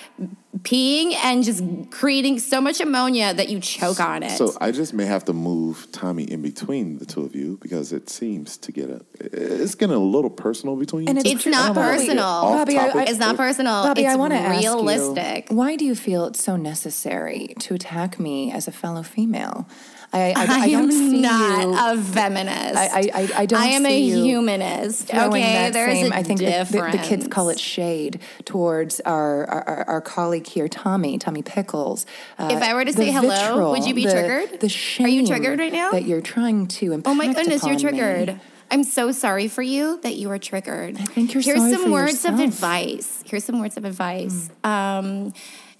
peeing 0.59 1.15
and 1.15 1.43
just 1.43 1.63
creating 1.91 2.39
so 2.39 2.61
much 2.61 2.81
ammonia 2.81 3.33
that 3.33 3.49
you 3.49 3.59
choke 3.59 4.01
on 4.01 4.23
it. 4.23 4.33
So 4.33 4.55
I 4.61 4.71
just 4.71 4.93
may 4.93 5.07
have 5.07 5.25
to 5.25 5.33
move 5.33 5.89
Tommy 5.93 6.25
in 6.25 6.43
between 6.43 6.99
the 6.99 7.07
two 7.07 7.25
of 7.25 7.35
you 7.35 7.59
because 7.63 7.93
it 7.93 8.11
seems 8.11 8.59
to 8.59 8.73
get 8.73 8.91
a 8.91 9.01
it's 9.21 9.75
getting 9.75 9.97
a 9.97 9.99
little 9.99 10.31
personal 10.31 10.77
between 10.77 11.05
you. 11.05 11.09
And 11.11 11.25
you. 11.25 11.33
It's 11.33 11.47
not 11.47 11.75
personal. 11.75 12.17
Bobby, 12.43 12.79
I- 12.79 12.89
topic. 12.89 13.09
it's 13.09 13.19
not 13.19 13.37
personal. 13.37 13.83
Bobby, 13.83 14.03
it's 14.03 14.13
I 14.13 14.17
want 14.17 14.35
to 14.35 14.39
ask 14.39 14.61
realistic. 14.61 15.51
you, 15.51 15.57
why 15.57 15.77
do 15.77 15.85
you 15.85 15.95
feel 15.95 16.27
it's 16.27 16.43
so 16.43 16.57
necessary 16.57 17.55
to 17.61 17.75
attack 17.75 18.21
me 18.21 18.53
as 18.53 18.69
a 18.69 18.73
fellow 18.73 19.03
female? 19.03 19.67
I, 20.15 20.19
I, 20.19 20.33
I, 20.37 20.59
I, 20.65 20.71
don't 20.71 20.83
am 20.85 20.91
see 20.93 21.21
not 21.23 21.63
you. 21.95 22.01
a 22.01 22.03
feminist. 22.05 22.77
I- 22.77 23.11
I- 23.15 23.31
I- 23.37 23.47
don't 23.47 23.61
I 23.61 23.67
am 23.69 23.87
a 23.87 24.01
humanist. 24.03 25.13
Okay, 25.13 25.71
there's 25.71 25.99
same, 26.01 26.13
a 26.13 26.17
I 26.17 26.23
think 26.23 26.41
the, 26.41 26.47
difference. 26.47 26.93
the, 26.97 26.99
the 26.99 27.05
kids 27.09 27.29
call 27.29 27.49
it 27.49 27.59
shade 27.59 28.21
towards 28.45 29.01
our, 29.01 29.47
our, 29.47 29.85
our 29.89 30.01
colleague 30.03 30.47
here, 30.47 30.69
Tommy, 30.69 31.17
Tommy 31.19 31.43
Pickles. 31.43 32.05
Uh, 32.39 32.51
If 32.53 32.63
I 32.63 32.75
were 32.75 32.85
to 32.85 32.93
say 32.93 33.11
hello, 33.11 33.31
vitriol, 33.35 33.71
would 33.71 33.87
you 33.87 33.95
be 33.95 34.05
the- 34.05 34.13
triggered? 34.13 34.61
The 34.61 35.05
Are 35.05 35.09
you 35.09 35.27
triggered 35.27 35.59
right 35.59 35.73
now? 35.73 35.93
That 35.93 36.05
you're 36.05 36.21
trying 36.21 36.67
to 36.69 36.93
impact 36.93 37.11
Oh 37.11 37.15
my 37.15 37.33
goodness, 37.33 37.63
you're 37.65 37.75
upon 37.77 37.93
me. 37.93 37.99
triggered. 37.99 38.41
I'm 38.71 38.85
so 38.85 39.13
sorry 39.13 39.49
for 39.49 39.63
you 39.63 39.99
that 40.03 40.17
you 40.17 40.31
are 40.31 40.39
triggered. 40.39 40.97
I 40.99 41.05
think 41.05 41.35
you're 41.35 41.43
Here's 41.43 41.71
some 41.71 41.91
words 41.91 42.13
yourself. 42.13 42.35
Of 42.35 42.41
advice. 42.41 43.23
Here's 43.27 43.45
some 43.45 43.61
words 43.61 43.77
of 43.77 43.85
advice. 43.85 44.51
Um, 44.65 45.35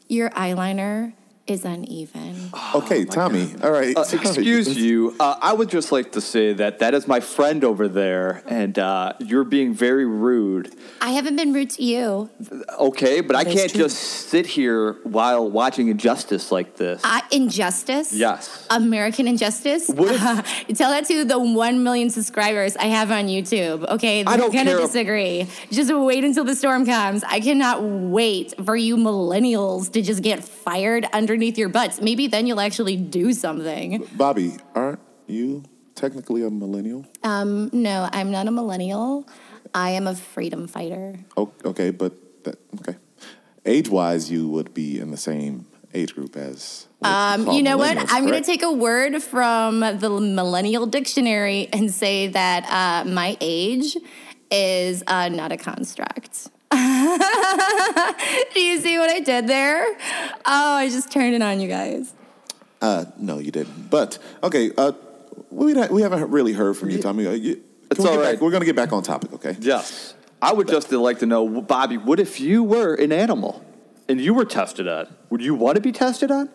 your 0.09 0.29
eyeliner 0.31 1.15
is 1.53 1.65
uneven. 1.65 2.51
Okay, 2.75 3.05
Tommy. 3.05 3.55
All 3.63 3.71
right. 3.71 3.97
Uh, 3.97 4.05
Tommy, 4.05 4.23
excuse 4.27 4.77
you. 4.77 5.15
Uh, 5.21 5.37
I 5.41 5.53
would 5.53 5.69
just 5.69 5.93
like 5.93 6.13
to 6.13 6.21
say 6.21 6.53
that 6.55 6.79
that 6.81 6.95
is 6.95 7.07
my 7.07 7.21
friend 7.21 7.63
over 7.65 7.87
there, 7.89 8.43
and 8.47 8.79
uh, 8.79 9.13
you're 9.21 9.45
being 9.45 9.75
very 9.75 10.07
rude. 10.07 10.75
I 11.01 11.11
haven't 11.11 11.37
been 11.37 11.53
rude 11.53 11.71
to 11.71 11.83
you. 11.85 12.31
Okay, 12.79 13.21
but 13.21 13.37
I 13.37 13.45
That 13.45 13.51
is 13.55 13.61
can't 13.61 13.73
true. 13.73 13.83
just 13.83 13.99
sit 14.31 14.47
here 14.47 14.95
while 15.05 15.49
watching 15.51 15.89
injustice 15.89 16.51
like 16.51 16.77
this. 16.77 17.01
Uh, 17.05 17.21
injustice. 17.31 18.13
Yes. 18.13 18.67
American 18.71 19.29
injustice. 19.29 19.89
What 19.89 20.13
if- 20.15 20.67
tell 20.79 20.91
that 20.91 21.05
to 21.07 21.25
the 21.25 21.39
one 21.39 21.83
million 21.85 22.09
subscribers 22.11 22.77
I 22.77 22.87
have 22.87 23.11
on 23.11 23.27
YouTube. 23.27 23.87
Okay, 23.89 24.23
they're 24.23 24.37
don't 24.39 24.53
gonna 24.53 24.71
care. 24.71 24.79
disagree. 24.79 25.47
Just 25.71 25.93
wait 25.95 26.25
until 26.25 26.45
the 26.45 26.57
storm 26.57 26.87
comes. 26.87 27.23
I 27.25 27.41
cannot 27.41 27.83
wait 27.83 28.55
for 28.65 28.75
you 28.77 28.97
millennials 28.97 29.93
to 29.93 30.01
just 30.01 30.23
get 30.23 30.43
fired 30.43 31.05
underneath 31.13 31.42
your 31.51 31.69
butts. 31.69 32.01
Maybe 32.01 32.27
then 32.27 32.47
you'll 32.47 32.61
actually 32.61 32.97
do 32.97 33.33
something. 33.33 34.07
Bobby, 34.17 34.57
aren't 34.75 35.01
you 35.27 35.65
technically 35.95 36.43
a 36.45 36.51
millennial? 36.51 37.07
Um, 37.23 37.71
no, 37.73 38.09
I'm 38.13 38.31
not 38.31 38.49
a 38.49 38.51
millennial. 38.51 39.29
I 39.75 39.91
am 39.91 40.07
a 40.07 40.15
freedom 40.15 40.67
fighter. 40.67 41.17
Oh, 41.37 41.53
okay, 41.65 41.91
but 41.91 42.45
that, 42.45 42.59
okay. 42.81 42.97
Age 43.65 43.89
wise, 43.89 44.31
you 44.31 44.49
would 44.49 44.75
be 44.75 44.99
in 44.99 45.11
the 45.11 45.17
same 45.17 45.67
age 45.95 46.15
group 46.15 46.37
as. 46.37 46.89
Um, 47.03 47.51
you 47.51 47.63
know 47.63 47.77
what? 47.77 47.97
I'm 48.13 48.27
going 48.27 48.41
to 48.41 48.47
take 48.47 48.63
a 48.63 48.73
word 48.73 49.23
from 49.23 49.81
the 49.81 50.09
Millennial 50.09 50.87
Dictionary 50.87 51.69
and 51.73 51.93
say 51.93 52.29
that 52.29 52.65
uh, 52.69 53.09
my 53.09 53.37
age 53.41 53.97
is 54.51 55.03
uh, 55.07 55.29
not 55.29 55.53
a 55.53 55.57
construct. 55.57 56.49
Do 58.55 58.61
you 58.61 58.81
see 58.81 58.99
what 58.99 59.11
I 59.11 59.21
did 59.21 59.47
there? 59.47 59.85
Oh, 60.47 60.75
I 60.77 60.89
just 60.89 61.11
turned 61.13 61.35
it 61.35 61.43
on 61.43 61.61
you 61.61 61.69
guys. 61.69 62.15
Uh, 62.81 63.05
no, 63.19 63.39
you 63.39 63.51
didn't. 63.51 63.91
But 63.91 64.19
okay, 64.43 64.71
uh, 64.77 64.93
we 65.51 65.73
not, 65.75 65.91
we 65.91 66.03
haven't 66.03 66.31
really 66.31 66.53
heard 66.53 66.77
from 66.77 66.91
you, 66.91 66.99
Tommy. 66.99 67.27
Uh, 67.27 67.33
you, 67.33 67.63
It's 67.91 67.97
can 68.01 68.05
we 68.05 68.11
all 68.11 68.17
right. 68.19 68.33
Back, 68.33 68.41
we're 68.41 68.51
gonna 68.51 68.65
get 68.65 68.77
back 68.77 68.93
on 68.93 69.03
topic, 69.03 69.33
okay? 69.35 69.57
yes. 69.61 70.15
I 70.41 70.53
would 70.53 70.67
just 70.67 70.91
like 70.91 71.21
to 71.21 71.27
know, 71.27 71.61
Bobby, 71.61 71.99
what 71.99 72.19
if 72.19 72.41
you 72.41 72.65
were 72.65 72.95
an 72.95 73.13
animal 73.13 73.65
and 74.09 74.21
you 74.21 74.35
were 74.35 74.45
tested 74.45 74.89
on? 74.89 75.07
Would 75.31 75.41
you 75.41 75.55
want 75.55 75.77
to 75.77 75.81
be 75.81 75.93
tested 75.93 76.33
on? 76.33 76.49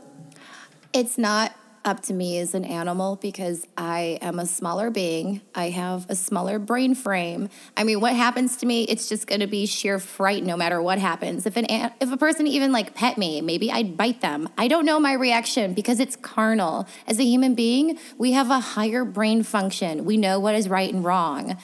It's 0.92 1.18
not 1.18 1.54
up 1.88 2.02
to 2.02 2.14
me 2.14 2.38
as 2.38 2.54
an 2.54 2.66
animal 2.66 3.16
because 3.16 3.66
I 3.78 4.20
am 4.22 4.40
a 4.40 4.46
smaller 4.46 4.90
being. 4.90 5.40
I 5.56 5.70
have 5.70 6.06
a 6.10 6.16
smaller 6.16 6.60
brain 6.60 6.94
frame. 6.94 7.48
I 7.78 7.86
mean, 7.86 8.02
what 8.02 8.14
happens 8.14 8.58
to 8.58 8.66
me, 8.66 8.84
it's 8.84 9.08
just 9.08 9.26
going 9.26 9.40
to 9.40 9.48
be 9.48 9.66
sheer 9.66 9.98
fright 9.98 10.44
no 10.44 10.58
matter 10.58 10.82
what 10.82 11.00
happens. 11.00 11.46
If 11.46 11.56
an 11.56 11.66
if 11.70 12.12
a 12.12 12.18
person 12.18 12.46
even 12.46 12.74
like 12.74 12.94
pet 12.94 13.18
me, 13.18 13.40
maybe 13.40 13.72
I'd 13.72 13.96
bite 13.96 14.20
them. 14.20 14.50
I 14.58 14.68
don't 14.68 14.86
know 14.86 15.00
my 15.00 15.14
reaction 15.14 15.74
because 15.74 16.02
it's 16.02 16.18
carnal. 16.18 16.88
As 17.08 17.20
a 17.20 17.24
human 17.24 17.56
being, 17.56 17.98
we 18.18 18.34
have 18.34 18.50
a 18.50 18.60
higher 18.60 19.06
brain 19.06 19.44
function. 19.44 20.04
We 20.04 20.18
know 20.18 20.42
what 20.42 20.56
is 20.56 20.68
right 20.68 20.94
and 20.94 21.06
wrong. 21.06 21.58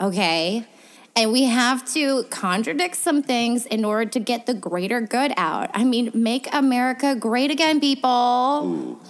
Okay? 0.00 0.66
And 1.14 1.32
we 1.32 1.44
have 1.44 1.84
to 1.94 2.24
contradict 2.24 2.96
some 2.96 3.22
things 3.22 3.64
in 3.66 3.84
order 3.84 4.10
to 4.10 4.20
get 4.20 4.46
the 4.46 4.54
greater 4.54 5.00
good 5.00 5.32
out. 5.36 5.70
I 5.72 5.84
mean, 5.84 6.10
make 6.14 6.52
America 6.52 7.14
great 7.14 7.50
again, 7.52 7.80
people. 7.80 9.00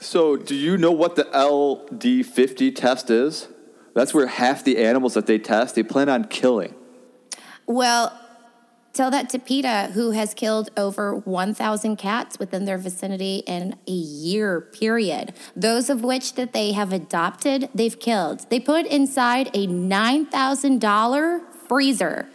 So, 0.00 0.36
do 0.36 0.54
you 0.54 0.78
know 0.78 0.92
what 0.92 1.16
the 1.16 1.24
LD50 1.24 2.74
test 2.74 3.10
is? 3.10 3.48
That's 3.94 4.14
where 4.14 4.28
half 4.28 4.62
the 4.62 4.78
animals 4.78 5.14
that 5.14 5.26
they 5.26 5.38
test, 5.38 5.74
they 5.74 5.82
plan 5.82 6.08
on 6.08 6.26
killing. 6.26 6.74
Well, 7.66 8.16
tell 8.92 9.10
that 9.10 9.28
to 9.30 9.40
PETA, 9.40 9.90
who 9.94 10.12
has 10.12 10.34
killed 10.34 10.70
over 10.76 11.16
1,000 11.16 11.96
cats 11.96 12.38
within 12.38 12.64
their 12.64 12.78
vicinity 12.78 13.42
in 13.46 13.74
a 13.88 13.92
year 13.92 14.60
period. 14.60 15.34
Those 15.56 15.90
of 15.90 16.04
which 16.04 16.34
that 16.34 16.52
they 16.52 16.72
have 16.72 16.92
adopted, 16.92 17.68
they've 17.74 17.98
killed. 17.98 18.48
They 18.50 18.60
put 18.60 18.86
inside 18.86 19.48
a 19.52 19.66
$9,000 19.66 21.40
freezer. 21.66 22.28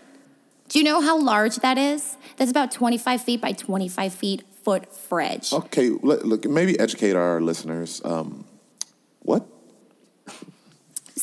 Do 0.67 0.79
you 0.79 0.85
know 0.85 1.01
how 1.01 1.17
large 1.17 1.57
that 1.57 1.77
is? 1.77 2.17
That's 2.37 2.51
about 2.51 2.71
25 2.71 3.21
feet 3.21 3.39
by 3.39 3.53
25 3.53 4.13
feet 4.13 4.43
foot 4.63 4.93
fridge. 4.95 5.51
Okay, 5.53 5.89
look, 5.89 6.45
maybe 6.45 6.79
educate 6.79 7.15
our 7.15 7.41
listeners. 7.41 8.01
Um, 8.03 8.45
what? 9.19 9.45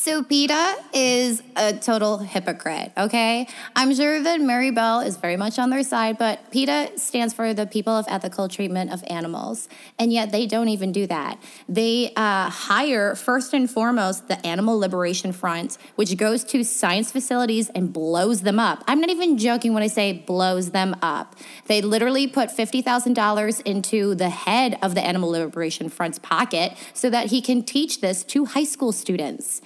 So 0.03 0.23
PETA 0.23 0.77
is 0.95 1.43
a 1.57 1.75
total 1.75 2.17
hypocrite, 2.17 2.91
okay? 2.97 3.47
I'm 3.77 3.95
sure 3.95 4.23
that 4.23 4.41
Mary 4.41 4.71
Bell 4.71 5.01
is 5.01 5.19
very 5.19 5.37
much 5.37 5.59
on 5.59 5.69
their 5.69 5.83
side, 5.83 6.17
but 6.17 6.51
PETA 6.51 6.93
stands 6.97 7.35
for 7.35 7.53
the 7.53 7.67
People 7.67 7.93
of 7.93 8.07
Ethical 8.09 8.49
Treatment 8.49 8.91
of 8.95 9.05
Animals, 9.09 9.69
and 9.99 10.11
yet 10.11 10.33
they 10.33 10.47
don't 10.47 10.71
even 10.71 10.91
do 10.91 11.07
that. 11.09 11.39
They 11.69 12.15
uh, 12.17 12.49
hire, 12.49 13.15
first 13.15 13.53
and 13.53 13.71
foremost, 13.71 14.27
the 14.29 14.45
Animal 14.47 14.79
Liberation 14.79 15.33
Front, 15.33 15.77
which 15.97 16.17
goes 16.17 16.45
to 16.45 16.65
science 16.65 17.13
facilities 17.13 17.69
and 17.69 17.93
blows 17.93 18.41
them 18.41 18.59
up. 18.59 18.83
I'm 18.89 19.03
not 19.03 19.11
even 19.11 19.37
joking 19.37 19.75
when 19.75 19.83
I 19.83 19.89
say 19.89 20.15
blows 20.15 20.71
them 20.71 20.97
up. 21.03 21.37
They 21.67 21.83
literally 21.83 22.27
put 22.27 22.49
$50,000 22.49 23.63
into 23.67 24.15
the 24.15 24.31
head 24.31 24.79
of 24.81 24.95
the 24.95 25.05
Animal 25.05 25.29
Liberation 25.29 25.91
Front's 25.91 26.19
pocket 26.19 26.73
so 26.95 27.11
that 27.11 27.27
he 27.27 27.43
can 27.43 27.63
teach 27.63 28.01
this 28.01 28.25
to 28.25 28.47
high 28.47 28.65
school 28.65 28.93
students. 28.93 29.61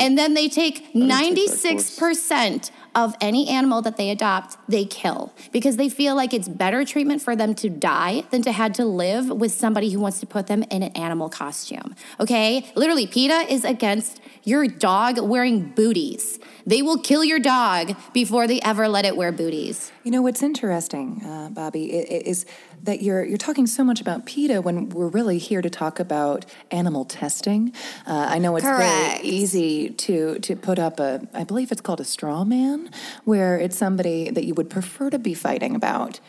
And 0.00 0.18
then 0.18 0.34
they 0.34 0.48
take 0.48 0.66
take 0.70 0.92
96% 0.94 2.70
of 2.94 3.14
any 3.20 3.48
animal 3.48 3.82
that 3.82 3.96
they 3.96 4.10
adopt, 4.10 4.56
they 4.68 4.84
kill 4.84 5.32
because 5.52 5.76
they 5.76 5.88
feel 5.88 6.16
like 6.16 6.32
it's 6.32 6.48
better 6.48 6.84
treatment 6.84 7.20
for 7.20 7.36
them 7.36 7.54
to 7.56 7.68
die 7.68 8.24
than 8.30 8.42
to 8.42 8.52
have 8.52 8.72
to 8.74 8.84
live 8.84 9.28
with 9.28 9.52
somebody 9.52 9.90
who 9.90 10.00
wants 10.00 10.18
to 10.20 10.26
put 10.26 10.46
them 10.46 10.62
in 10.70 10.82
an 10.82 10.92
animal 10.92 11.28
costume. 11.28 11.94
Okay? 12.18 12.70
Literally, 12.74 13.06
PETA 13.06 13.52
is 13.52 13.64
against 13.64 14.20
your 14.46 14.68
dog 14.68 15.18
wearing 15.18 15.64
booties. 15.70 16.38
They 16.64 16.80
will 16.80 16.98
kill 16.98 17.24
your 17.24 17.40
dog 17.40 17.96
before 18.12 18.46
they 18.46 18.60
ever 18.60 18.86
let 18.88 19.04
it 19.04 19.16
wear 19.16 19.32
booties. 19.32 19.90
You 20.04 20.12
know 20.12 20.22
what's 20.22 20.40
interesting, 20.40 21.20
uh, 21.24 21.50
Bobby, 21.50 21.86
is 21.86 22.46
that 22.84 23.02
you're 23.02 23.24
you're 23.24 23.38
talking 23.38 23.66
so 23.66 23.82
much 23.82 24.00
about 24.00 24.24
PETA 24.24 24.62
when 24.62 24.88
we're 24.88 25.08
really 25.08 25.38
here 25.38 25.60
to 25.62 25.68
talk 25.68 25.98
about 25.98 26.46
animal 26.70 27.04
testing. 27.04 27.72
Uh, 28.06 28.26
I 28.30 28.38
know 28.38 28.54
it's 28.54 28.64
Correct. 28.64 29.22
very 29.22 29.28
easy 29.28 29.90
to 29.90 30.38
to 30.38 30.54
put 30.54 30.78
up 30.78 31.00
a, 31.00 31.26
I 31.34 31.42
believe 31.42 31.72
it's 31.72 31.80
called 31.80 32.00
a 32.00 32.04
straw 32.04 32.44
man, 32.44 32.90
where 33.24 33.58
it's 33.58 33.76
somebody 33.76 34.30
that 34.30 34.44
you 34.44 34.54
would 34.54 34.70
prefer 34.70 35.10
to 35.10 35.18
be 35.18 35.34
fighting 35.34 35.74
about. 35.74 36.20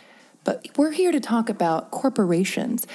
But 0.44 0.66
we're 0.78 0.92
here 0.92 1.12
to 1.12 1.20
talk 1.20 1.50
about 1.50 1.92
corporations. 1.92 2.88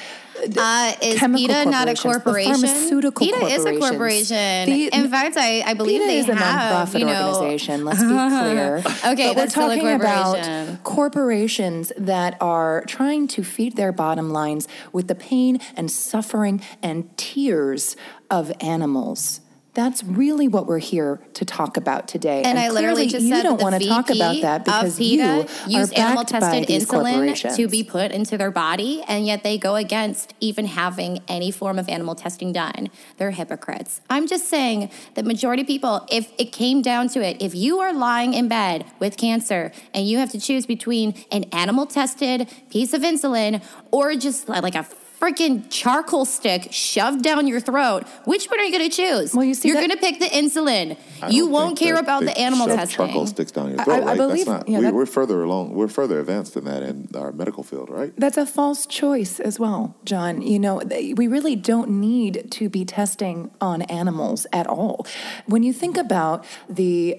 Uh, 0.56 0.94
is 1.02 1.20
PETA 1.20 1.66
not 1.66 1.86
a 1.86 1.94
corporation? 1.94 2.52
pharmaceutical 2.54 3.26
PETA 3.26 3.46
is 3.46 3.64
a 3.66 3.78
corporation. 3.78 4.66
The- 4.66 4.88
In 4.92 5.10
fact, 5.10 5.36
I, 5.36 5.60
I 5.60 5.74
believe 5.74 6.00
PETA 6.00 6.06
they 6.10 6.18
is 6.18 6.28
a 6.30 6.34
have, 6.34 6.88
nonprofit 6.88 7.00
you 7.00 7.04
know, 7.06 7.34
organization. 7.34 7.84
Let's 7.84 8.00
be 8.00 8.06
clear. 8.08 8.76
Okay, 8.78 8.84
but 9.04 9.16
we're 9.16 9.34
that's 9.34 9.52
still 9.52 9.70
a 9.70 9.76
talking 9.76 9.94
about 9.94 10.82
corporations 10.82 11.92
that 11.98 12.36
are 12.40 12.84
trying 12.86 13.28
to 13.28 13.44
feed 13.44 13.76
their 13.76 13.92
bottom 13.92 14.30
lines 14.30 14.66
with 14.92 15.08
the 15.08 15.14
pain 15.14 15.58
and 15.76 15.90
suffering 15.90 16.62
and 16.82 17.14
tears 17.18 17.96
of 18.30 18.50
animals. 18.60 19.40
That's 19.74 20.04
really 20.04 20.48
what 20.48 20.66
we're 20.66 20.78
here 20.78 21.18
to 21.32 21.46
talk 21.46 21.78
about 21.78 22.06
today. 22.06 22.42
And, 22.42 22.58
I 22.58 22.68
literally 22.68 23.06
just 23.06 23.24
you 23.24 23.34
said 23.34 23.44
don't 23.44 23.60
want 23.60 23.80
to 23.80 23.88
talk 23.88 24.10
about 24.10 24.38
that 24.42 24.66
because 24.66 24.98
PETA 24.98 25.48
you 25.66 25.78
use 25.78 25.90
animal 25.92 26.24
tested 26.24 26.68
insulin 26.68 27.56
to 27.56 27.68
be 27.68 27.82
put 27.82 28.12
into 28.12 28.36
their 28.36 28.50
body, 28.50 29.02
and 29.08 29.26
yet 29.26 29.42
they 29.42 29.56
go 29.56 29.76
against 29.76 30.34
even 30.40 30.66
having 30.66 31.20
any 31.26 31.50
form 31.50 31.78
of 31.78 31.88
animal 31.88 32.14
testing 32.14 32.52
done. 32.52 32.90
They're 33.16 33.30
hypocrites. 33.30 34.02
I'm 34.10 34.26
just 34.26 34.46
saying 34.48 34.90
that 35.14 35.24
majority 35.24 35.62
of 35.62 35.68
people, 35.68 36.06
if 36.10 36.30
it 36.36 36.52
came 36.52 36.82
down 36.82 37.08
to 37.08 37.22
it, 37.22 37.40
if 37.40 37.54
you 37.54 37.80
are 37.80 37.94
lying 37.94 38.34
in 38.34 38.48
bed 38.48 38.84
with 38.98 39.16
cancer 39.16 39.72
and 39.94 40.06
you 40.06 40.18
have 40.18 40.30
to 40.32 40.40
choose 40.40 40.66
between 40.66 41.14
an 41.30 41.44
animal 41.44 41.86
tested 41.86 42.46
piece 42.68 42.92
of 42.92 43.00
insulin 43.00 43.62
or 43.90 44.14
just 44.16 44.50
like 44.50 44.74
a 44.74 44.86
freaking 45.22 45.64
charcoal 45.70 46.24
stick 46.24 46.68
shoved 46.72 47.22
down 47.22 47.46
your 47.46 47.60
throat, 47.60 48.02
which 48.24 48.46
one 48.50 48.58
are 48.58 48.64
you 48.64 48.76
going 48.76 48.90
to 48.90 48.96
choose? 48.96 49.32
Well, 49.32 49.44
you 49.44 49.54
see 49.54 49.68
you're 49.68 49.76
that- 49.80 49.86
going 49.86 49.96
to 49.96 50.04
pick 50.04 50.18
the 50.18 50.26
insulin. 50.26 50.96
You 51.30 51.44
don't 51.44 51.52
won't 51.52 51.78
think 51.78 51.86
care 51.86 51.94
that 51.94 52.02
about 52.02 52.20
they 52.20 52.26
the 52.26 52.38
animal 52.38 52.66
shove 52.66 52.76
testing. 52.76 52.96
Charcoal 53.06 53.26
sticks 53.28 53.52
down 53.52 53.70
your 53.70 53.80
I- 53.80 53.84
throat, 53.84 54.02
I 54.02 54.06
right? 54.06 54.16
believe- 54.16 54.46
That's 54.46 54.48
not, 54.66 54.68
yeah, 54.68 54.78
we, 54.78 54.84
that- 54.86 54.94
we're 54.94 55.06
further 55.06 55.42
along. 55.44 55.74
We're 55.74 55.86
further 55.86 56.18
advanced 56.18 56.54
than 56.54 56.64
that 56.64 56.82
in 56.82 57.08
our 57.14 57.30
medical 57.30 57.62
field, 57.62 57.88
right? 57.88 58.12
That's 58.18 58.36
a 58.36 58.46
false 58.46 58.84
choice 58.84 59.38
as 59.38 59.60
well, 59.60 59.94
John. 60.04 60.42
You 60.42 60.58
know, 60.58 60.80
they- 60.84 61.14
we 61.14 61.28
really 61.28 61.54
don't 61.54 61.90
need 61.90 62.50
to 62.50 62.68
be 62.68 62.84
testing 62.84 63.52
on 63.60 63.82
animals 63.82 64.46
at 64.52 64.66
all. 64.66 65.06
When 65.46 65.62
you 65.62 65.72
think 65.72 65.96
about 65.96 66.44
the 66.68 67.18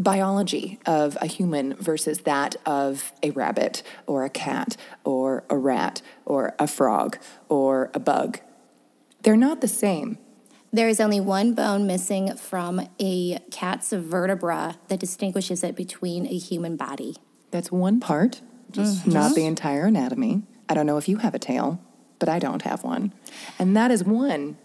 biology 0.00 0.78
of 0.86 1.16
a 1.20 1.26
human 1.26 1.74
versus 1.74 2.20
that 2.20 2.56
of 2.66 3.12
a 3.22 3.30
rabbit 3.30 3.82
or 4.06 4.24
a 4.24 4.30
cat 4.30 4.76
or 5.04 5.44
a 5.48 5.56
rat 5.56 6.02
or 6.24 6.54
a 6.58 6.66
frog 6.66 7.18
or 7.48 7.90
a 7.94 8.00
bug, 8.00 8.40
they're 9.22 9.36
not 9.36 9.60
the 9.60 9.68
same. 9.68 10.18
There 10.72 10.88
is 10.88 11.00
only 11.00 11.20
one 11.20 11.54
bone 11.54 11.86
missing 11.86 12.36
from 12.36 12.88
a 13.00 13.38
cat's 13.50 13.92
vertebra 13.92 14.78
that 14.88 15.00
distinguishes 15.00 15.64
it 15.64 15.74
between 15.74 16.26
a 16.26 16.38
human 16.38 16.76
body. 16.76 17.16
That's 17.50 17.72
one 17.72 17.98
part, 17.98 18.40
just 18.70 19.00
mm-hmm. 19.00 19.10
not 19.10 19.34
the 19.34 19.46
entire 19.46 19.86
anatomy. 19.86 20.42
I 20.68 20.74
don't 20.74 20.86
know 20.86 20.96
if 20.96 21.08
you 21.08 21.16
have 21.16 21.34
a 21.34 21.40
tail, 21.40 21.80
but 22.20 22.28
I 22.28 22.38
don't 22.38 22.62
have 22.62 22.84
one. 22.84 23.12
And 23.58 23.76
that 23.76 23.90
is 23.90 24.04
one 24.04 24.56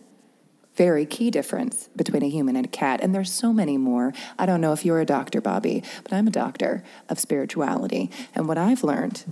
very 0.76 1.06
key 1.06 1.32
difference 1.32 1.90
between 1.96 2.24
a 2.24 2.30
human 2.30 2.56
and 2.56 2.66
a 2.66 2.70
cat. 2.70 3.00
And 3.02 3.14
there's 3.16 3.32
so 3.32 3.54
many 3.54 3.78
more. 3.78 4.14
I 4.38 4.46
don't 4.46 4.62
know 4.62 4.74
if 4.74 4.86
you're 4.86 5.00
a 5.00 5.06
doctor, 5.06 5.42
Bobby, 5.42 5.84
but 6.04 6.14
I'm 6.14 6.28
a 6.28 6.32
doctor 6.32 6.84
of 7.10 7.20
spirituality. 7.20 8.12
And 8.34 8.48
what 8.48 8.58
I've 8.58 8.84
learned 8.84 9.24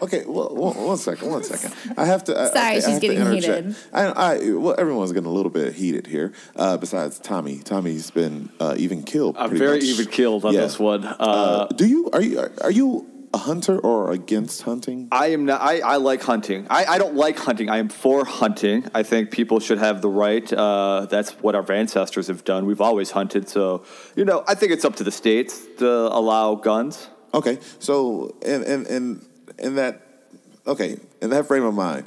Okay, 0.00 0.24
well, 0.26 0.52
one, 0.56 0.76
one 0.76 0.96
second, 0.96 1.30
one 1.30 1.44
second. 1.44 1.72
I 1.96 2.04
have 2.04 2.24
to. 2.24 2.36
I- 2.36 2.46
Sorry, 2.48 2.66
I, 2.66 2.74
she's 2.74 2.84
I 2.86 2.90
have 2.90 3.00
to 3.00 3.06
getting 3.06 3.32
heated. 3.32 3.76
I, 3.92 4.02
I, 4.06 4.50
well, 4.54 4.74
everyone's 4.76 5.12
getting 5.12 5.28
a 5.28 5.32
little 5.32 5.52
bit 5.52 5.74
heated 5.74 6.08
here. 6.08 6.32
Uh, 6.56 6.76
besides 6.78 7.20
Tommy, 7.20 7.60
Tommy's 7.60 8.10
been 8.10 8.48
uh, 8.58 8.74
even 8.76 9.04
killed. 9.04 9.36
I'm 9.38 9.56
very 9.56 9.76
much. 9.76 9.84
even 9.84 10.06
killed 10.06 10.44
on 10.44 10.54
Yeah. 10.54 10.62
this 10.62 10.80
one. 10.80 11.04
Uh, 11.04 11.14
Uh, 11.20 11.66
do 11.68 11.86
you 11.86 12.10
are 12.12 12.20
you 12.20 12.40
are 12.60 12.72
you 12.72 13.08
a 13.34 13.38
hunter 13.38 13.78
or 13.78 14.10
against 14.10 14.62
hunting? 14.62 15.08
I 15.10 15.28
am 15.28 15.44
not. 15.44 15.60
I, 15.60 15.80
I 15.80 15.96
like 15.96 16.22
hunting. 16.22 16.66
I, 16.68 16.84
I 16.84 16.98
don't 16.98 17.14
like 17.14 17.38
hunting. 17.38 17.70
I 17.70 17.78
am 17.78 17.88
for 17.88 18.24
hunting. 18.24 18.86
I 18.94 19.02
think 19.02 19.30
people 19.30 19.60
should 19.60 19.78
have 19.78 20.02
the 20.02 20.08
right. 20.08 20.50
Uh, 20.52 21.06
that's 21.10 21.32
what 21.34 21.54
our 21.54 21.72
ancestors 21.72 22.26
have 22.28 22.44
done. 22.44 22.66
We've 22.66 22.80
always 22.80 23.10
hunted. 23.10 23.48
So 23.48 23.84
you 24.16 24.24
know, 24.24 24.44
I 24.46 24.54
think 24.54 24.72
it's 24.72 24.84
up 24.84 24.96
to 24.96 25.04
the 25.04 25.12
states 25.12 25.66
to 25.78 25.88
allow 25.88 26.54
guns. 26.54 27.08
Okay, 27.34 27.58
so 27.78 28.34
in 28.42 28.62
in 28.64 28.86
in 28.86 29.26
in 29.58 29.74
that 29.76 30.02
okay 30.66 30.98
in 31.20 31.30
that 31.30 31.46
frame 31.46 31.64
of 31.64 31.74
mind, 31.74 32.06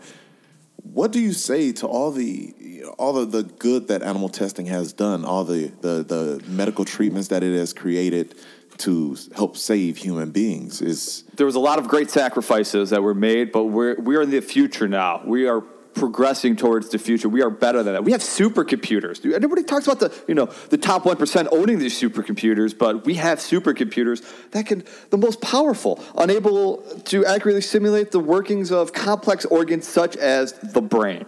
what 0.83 1.11
do 1.11 1.19
you 1.19 1.33
say 1.33 1.71
to 1.73 1.87
all 1.87 2.11
the 2.11 2.53
all 2.99 3.13
the, 3.13 3.25
the 3.25 3.43
good 3.43 3.87
that 3.87 4.03
animal 4.03 4.29
testing 4.29 4.67
has 4.67 4.93
done, 4.93 5.25
all 5.25 5.43
the, 5.43 5.71
the 5.81 6.03
the 6.03 6.43
medical 6.47 6.85
treatments 6.85 7.29
that 7.29 7.43
it 7.43 7.57
has 7.57 7.73
created 7.73 8.35
to 8.79 9.17
help 9.35 9.57
save 9.57 9.97
human 9.97 10.31
beings? 10.31 10.81
Is 10.81 11.23
There 11.35 11.45
was 11.45 11.55
a 11.55 11.59
lot 11.59 11.79
of 11.79 11.87
great 11.87 12.09
sacrifices 12.09 12.89
that 12.89 13.01
were 13.01 13.15
made, 13.15 13.51
but 13.51 13.65
we're 13.65 13.99
we're 13.99 14.21
in 14.21 14.29
the 14.29 14.41
future 14.41 14.87
now. 14.87 15.21
We 15.25 15.47
are 15.47 15.61
progressing 15.95 16.57
towards 16.57 16.89
the 16.89 16.99
future. 16.99 17.29
We 17.29 17.41
are 17.41 17.49
better 17.49 17.81
than 17.81 17.93
that. 17.93 18.03
We 18.03 18.11
have 18.11 18.21
supercomputers. 18.21 19.25
Everybody 19.33 19.63
talks 19.63 19.87
about 19.87 19.99
the 19.99 20.13
you 20.27 20.35
know 20.35 20.47
the 20.69 20.77
top 20.77 21.05
one 21.05 21.15
percent 21.15 21.47
owning 21.51 21.79
these 21.79 21.99
supercomputers, 21.99 22.77
but 22.77 23.05
we 23.05 23.15
have 23.15 23.39
supercomputers 23.39 24.23
that 24.51 24.67
can 24.67 24.83
the 25.09 25.17
most 25.17 25.41
powerful, 25.41 26.03
unable 26.17 26.77
to 27.05 27.25
accurately 27.25 27.61
simulate 27.61 28.11
the 28.11 28.19
workings 28.19 28.71
of 28.71 28.93
complex 28.93 29.45
organs 29.45 29.87
such 29.87 30.15
as 30.17 30.53
the 30.53 30.81
brain. 30.81 31.25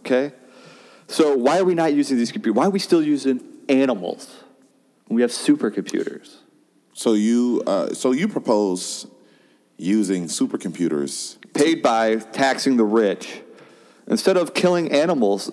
Okay, 0.00 0.32
so 1.08 1.34
why 1.36 1.58
are 1.58 1.64
we 1.64 1.74
not 1.74 1.92
using 1.94 2.16
these 2.16 2.30
computers? 2.30 2.56
Why 2.56 2.66
are 2.66 2.70
we 2.70 2.78
still 2.78 3.02
using 3.02 3.42
animals? 3.68 4.36
We 5.08 5.22
have 5.22 5.30
supercomputers. 5.30 6.36
So 7.00 7.14
you 7.14 7.62
uh, 7.66 7.94
so 7.94 8.12
you 8.12 8.28
propose 8.28 9.06
using 9.78 10.26
supercomputers? 10.26 11.40
paid 11.54 11.82
by 11.82 12.16
taxing 12.16 12.76
the 12.76 12.84
rich. 12.84 13.42
Instead 14.06 14.36
of 14.36 14.54
killing 14.54 14.90
animals, 14.92 15.50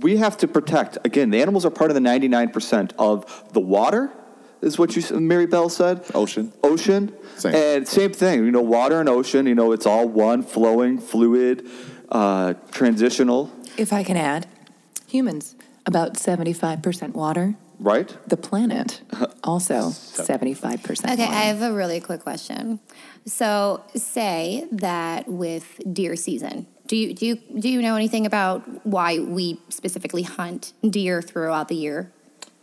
we 0.00 0.16
have 0.16 0.36
to 0.38 0.48
protect. 0.48 0.98
Again, 1.04 1.30
the 1.30 1.40
animals 1.40 1.64
are 1.66 1.70
part 1.70 1.90
of 1.90 1.94
the 1.94 2.00
99% 2.00 2.92
of 2.98 3.52
the 3.52 3.60
water, 3.60 4.10
is 4.62 4.78
what 4.78 4.96
you, 4.96 5.20
Mary 5.20 5.46
Bell 5.46 5.68
said. 5.68 6.04
Ocean. 6.14 6.52
Ocean. 6.62 7.14
Same. 7.36 7.54
And 7.54 7.86
same 7.86 8.12
thing, 8.12 8.44
you 8.44 8.50
know, 8.50 8.62
water 8.62 9.00
and 9.00 9.08
ocean, 9.08 9.46
you 9.46 9.54
know, 9.54 9.72
it's 9.72 9.86
all 9.86 10.08
one, 10.08 10.42
flowing, 10.42 10.98
fluid, 10.98 11.66
uh, 12.10 12.54
transitional, 12.70 13.52
If 13.76 13.92
I 13.92 14.02
can 14.02 14.16
add, 14.16 14.46
humans, 15.06 15.54
about 15.84 16.14
75% 16.14 17.12
water. 17.12 17.54
Right? 17.78 18.16
The 18.28 18.36
planet, 18.36 19.02
also 19.44 19.90
75% 19.90 21.12
Okay, 21.12 21.22
water. 21.22 21.22
I 21.22 21.42
have 21.42 21.62
a 21.62 21.72
really 21.72 22.00
quick 22.00 22.20
question. 22.20 22.80
So, 23.26 23.84
say 23.94 24.66
that 24.72 25.28
with 25.28 25.80
deer 25.92 26.16
season, 26.16 26.66
do 26.86 26.96
you 26.96 27.14
do 27.14 27.26
you 27.26 27.36
do 27.36 27.68
you 27.68 27.82
know 27.82 27.94
anything 27.96 28.24
about 28.24 28.86
why 28.86 29.18
we 29.18 29.60
specifically 29.68 30.22
hunt 30.22 30.72
deer 30.88 31.20
throughout 31.20 31.68
the 31.68 31.76
year? 31.76 32.12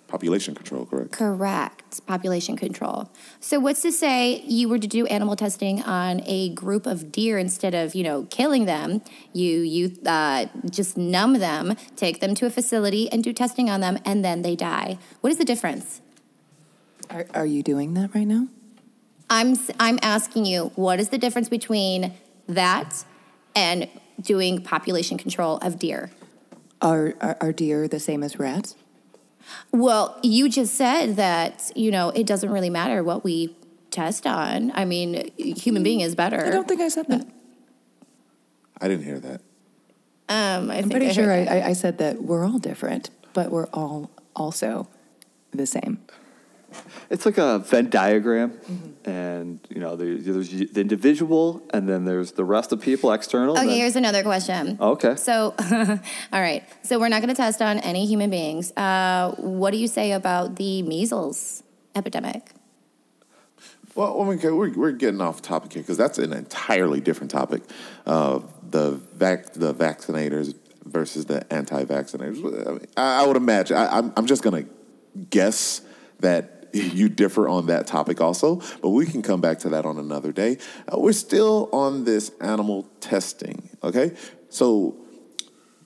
Population 0.07 0.53
control, 0.53 0.85
correct? 0.85 1.11
Correct. 1.11 2.05
Population 2.05 2.55
control. 2.55 3.09
So 3.39 3.59
what's 3.59 3.81
to 3.81 3.91
say 3.91 4.41
you 4.41 4.69
were 4.69 4.77
to 4.77 4.87
do 4.87 5.07
animal 5.07 5.35
testing 5.35 5.81
on 5.81 6.21
a 6.25 6.49
group 6.49 6.85
of 6.85 7.11
deer 7.11 7.39
instead 7.39 7.73
of, 7.73 7.95
you 7.95 8.03
know, 8.03 8.27
killing 8.29 8.65
them, 8.65 9.01
you 9.33 9.61
you 9.61 9.97
uh, 10.05 10.45
just 10.69 10.95
numb 10.95 11.39
them, 11.39 11.75
take 11.95 12.19
them 12.19 12.35
to 12.35 12.45
a 12.45 12.49
facility 12.51 13.11
and 13.11 13.23
do 13.23 13.33
testing 13.33 13.69
on 13.69 13.81
them 13.81 13.97
and 14.05 14.23
then 14.23 14.43
they 14.43 14.55
die. 14.55 14.99
What 15.21 15.31
is 15.31 15.37
the 15.37 15.45
difference? 15.45 16.01
Are, 17.09 17.25
are 17.33 17.45
you 17.45 17.63
doing 17.63 17.95
that 17.95 18.13
right 18.13 18.27
now? 18.27 18.47
I'm 19.29 19.55
I'm 19.79 19.97
asking 20.01 20.45
you, 20.45 20.71
what 20.75 20.99
is 20.99 21.09
the 21.09 21.17
difference 21.17 21.49
between 21.49 22.13
that 22.47 23.03
and 23.55 23.89
doing 24.21 24.61
population 24.61 25.17
control 25.17 25.57
of 25.57 25.79
deer? 25.79 26.11
Are, 26.81 27.15
are, 27.21 27.37
are 27.41 27.51
deer 27.51 27.87
the 27.87 27.99
same 27.99 28.21
as 28.21 28.37
rats? 28.37 28.75
Well, 29.71 30.19
you 30.23 30.49
just 30.49 30.75
said 30.75 31.15
that, 31.17 31.71
you 31.75 31.91
know, 31.91 32.09
it 32.09 32.25
doesn't 32.25 32.49
really 32.49 32.69
matter 32.69 33.03
what 33.03 33.23
we 33.23 33.55
test 33.91 34.25
on. 34.27 34.71
I 34.75 34.85
mean, 34.85 35.31
human 35.37 35.83
being 35.83 36.01
is 36.01 36.15
better. 36.15 36.45
I 36.45 36.49
don't 36.49 36.67
think 36.67 36.81
I 36.81 36.89
said 36.89 37.07
that. 37.07 37.27
I 38.81 38.87
didn't 38.87 39.05
hear 39.05 39.19
that. 39.19 39.41
Um, 40.27 40.71
I 40.71 40.77
I'm 40.77 40.89
pretty 40.89 41.07
I 41.07 41.11
sure 41.11 41.31
I, 41.31 41.45
I, 41.45 41.65
I 41.67 41.73
said 41.73 41.97
that 41.99 42.23
we're 42.23 42.45
all 42.45 42.57
different, 42.57 43.09
but 43.33 43.51
we're 43.51 43.67
all 43.67 44.09
also 44.35 44.87
the 45.51 45.65
same. 45.65 45.99
It's 47.09 47.25
like 47.25 47.37
a 47.37 47.59
Venn 47.59 47.89
diagram, 47.89 48.59
and 49.05 49.59
you 49.69 49.79
know, 49.79 49.95
there- 49.95 50.17
there's 50.17 50.49
the 50.49 50.81
individual, 50.81 51.61
and 51.73 51.87
then 51.87 52.05
there's 52.05 52.31
the 52.33 52.43
rest 52.43 52.71
of 52.71 52.81
people 52.81 53.11
external. 53.11 53.55
Okay, 53.57 53.67
then- 53.67 53.75
here's 53.77 53.95
another 53.95 54.23
question. 54.23 54.77
Okay. 54.79 55.15
So, 55.15 55.53
all 56.33 56.41
right. 56.41 56.63
So 56.83 56.99
we're 56.99 57.09
not 57.09 57.21
going 57.21 57.29
to 57.33 57.35
test 57.35 57.61
on 57.61 57.79
any 57.79 58.05
human 58.05 58.29
beings. 58.29 58.71
Uh, 58.75 59.33
what 59.37 59.71
do 59.71 59.77
you 59.77 59.87
say 59.87 60.11
about 60.13 60.55
the 60.55 60.81
measles 60.81 61.63
epidemic? 61.95 62.51
Well, 63.95 64.09
okay, 64.31 64.49
we're, 64.49 64.73
we're 64.73 64.91
getting 64.91 65.21
off 65.21 65.41
topic 65.41 65.71
here 65.73 65.81
because 65.81 65.95
that's 65.97 66.17
an 66.17 66.33
entirely 66.33 66.99
different 66.99 67.31
topic. 67.31 67.61
Uh, 68.05 68.39
the 68.69 68.91
vac, 69.15 69.53
the 69.53 69.73
vaccinators 69.73 70.53
versus 70.83 71.25
the 71.25 71.51
anti-vaccinators. 71.53 72.67
I, 72.67 72.71
mean, 72.71 72.85
I, 72.97 73.23
I 73.23 73.27
would 73.27 73.37
imagine. 73.37 73.77
I, 73.77 73.97
I'm, 73.97 74.11
I'm 74.17 74.25
just 74.25 74.43
going 74.43 74.65
to 74.65 74.69
guess 75.29 75.79
that 76.19 76.54
you 76.99 77.09
differ 77.09 77.47
on 77.47 77.67
that 77.67 77.87
topic 77.87 78.19
also, 78.21 78.61
but 78.81 78.89
we 78.89 79.05
can 79.05 79.21
come 79.21 79.41
back 79.41 79.59
to 79.59 79.69
that 79.69 79.85
on 79.85 79.97
another 79.97 80.31
day. 80.31 80.57
Uh, 80.91 80.99
we're 80.99 81.13
still 81.13 81.69
on 81.71 82.03
this 82.03 82.31
animal 82.41 82.87
testing. 82.99 83.69
Okay, 83.83 84.11
so 84.49 84.95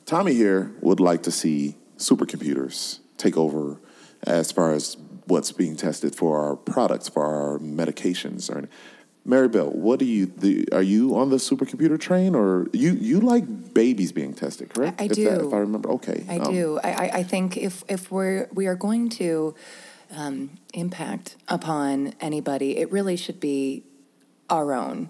Tommy 0.05 0.33
here 0.33 0.71
would 0.81 0.99
like 0.99 1.23
to 1.23 1.31
see 1.31 1.75
supercomputers 1.97 2.99
take 3.17 3.37
over 3.37 3.79
as 4.23 4.51
far 4.51 4.73
as 4.73 4.97
what's 5.27 5.51
being 5.51 5.75
tested 5.75 6.15
for 6.15 6.39
our 6.39 6.55
products, 6.55 7.07
for 7.07 7.23
our 7.23 7.59
medications. 7.59 8.49
Or 8.49 8.67
Mary 9.25 9.47
Bell, 9.47 9.69
what 9.69 9.99
do 9.99 10.05
you 10.05 10.25
do? 10.25 10.65
Are 10.71 10.81
you 10.81 11.15
on 11.15 11.29
the 11.29 11.35
supercomputer 11.37 11.99
train, 11.99 12.33
or 12.35 12.67
you 12.73 12.93
you 12.93 13.19
like 13.19 13.73
babies 13.73 14.11
being 14.11 14.33
tested? 14.33 14.73
Correct? 14.73 14.99
I- 14.99 15.03
I 15.03 15.07
if 15.07 15.13
do. 15.13 15.29
if 15.47 15.53
I 15.53 15.57
remember, 15.57 15.89
okay. 15.91 16.25
I 16.27 16.37
Um, 16.39 16.53
do. 16.53 16.79
I, 16.83 16.89
I, 16.91 17.11
I 17.19 17.23
think 17.23 17.57
if, 17.57 17.83
if 17.87 18.11
we're 18.11 18.47
we 18.53 18.65
are 18.67 18.75
going 18.75 19.09
to 19.21 19.53
um, 20.11 20.57
impact 20.73 21.37
upon 21.47 22.13
anybody, 22.19 22.77
it 22.77 22.91
really 22.91 23.15
should 23.15 23.39
be 23.39 23.83
our 24.49 24.73
own 24.73 25.09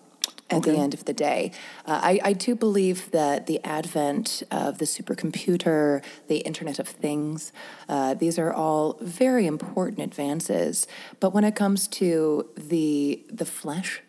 at 0.50 0.64
the 0.64 0.76
end 0.76 0.94
of 0.94 1.06
the 1.06 1.14
day. 1.14 1.52
Uh, 1.86 2.00
I, 2.02 2.20
I 2.24 2.34
do 2.34 2.56
believe 2.56 3.12
that 3.12 3.46
the 3.46 3.64
advent 3.64 4.44
of 4.50 4.80
the 4.80 4.86
supercomputer, 4.86 6.04
the 6.28 6.38
Internet 6.40 6.80
of 6.80 6.88
Things, 6.88 7.52
uh, 7.88 8.16
these 8.16 8.40
are 8.40 8.52
all 8.52 8.98
very 9.02 9.46
important 9.46 10.00
advances. 10.02 10.88
But 11.20 11.34
when 11.34 11.44
it 11.44 11.56
comes 11.56 11.88
to 11.90 12.50
the 12.58 13.24
the 13.30 13.46
flesh 13.46 14.02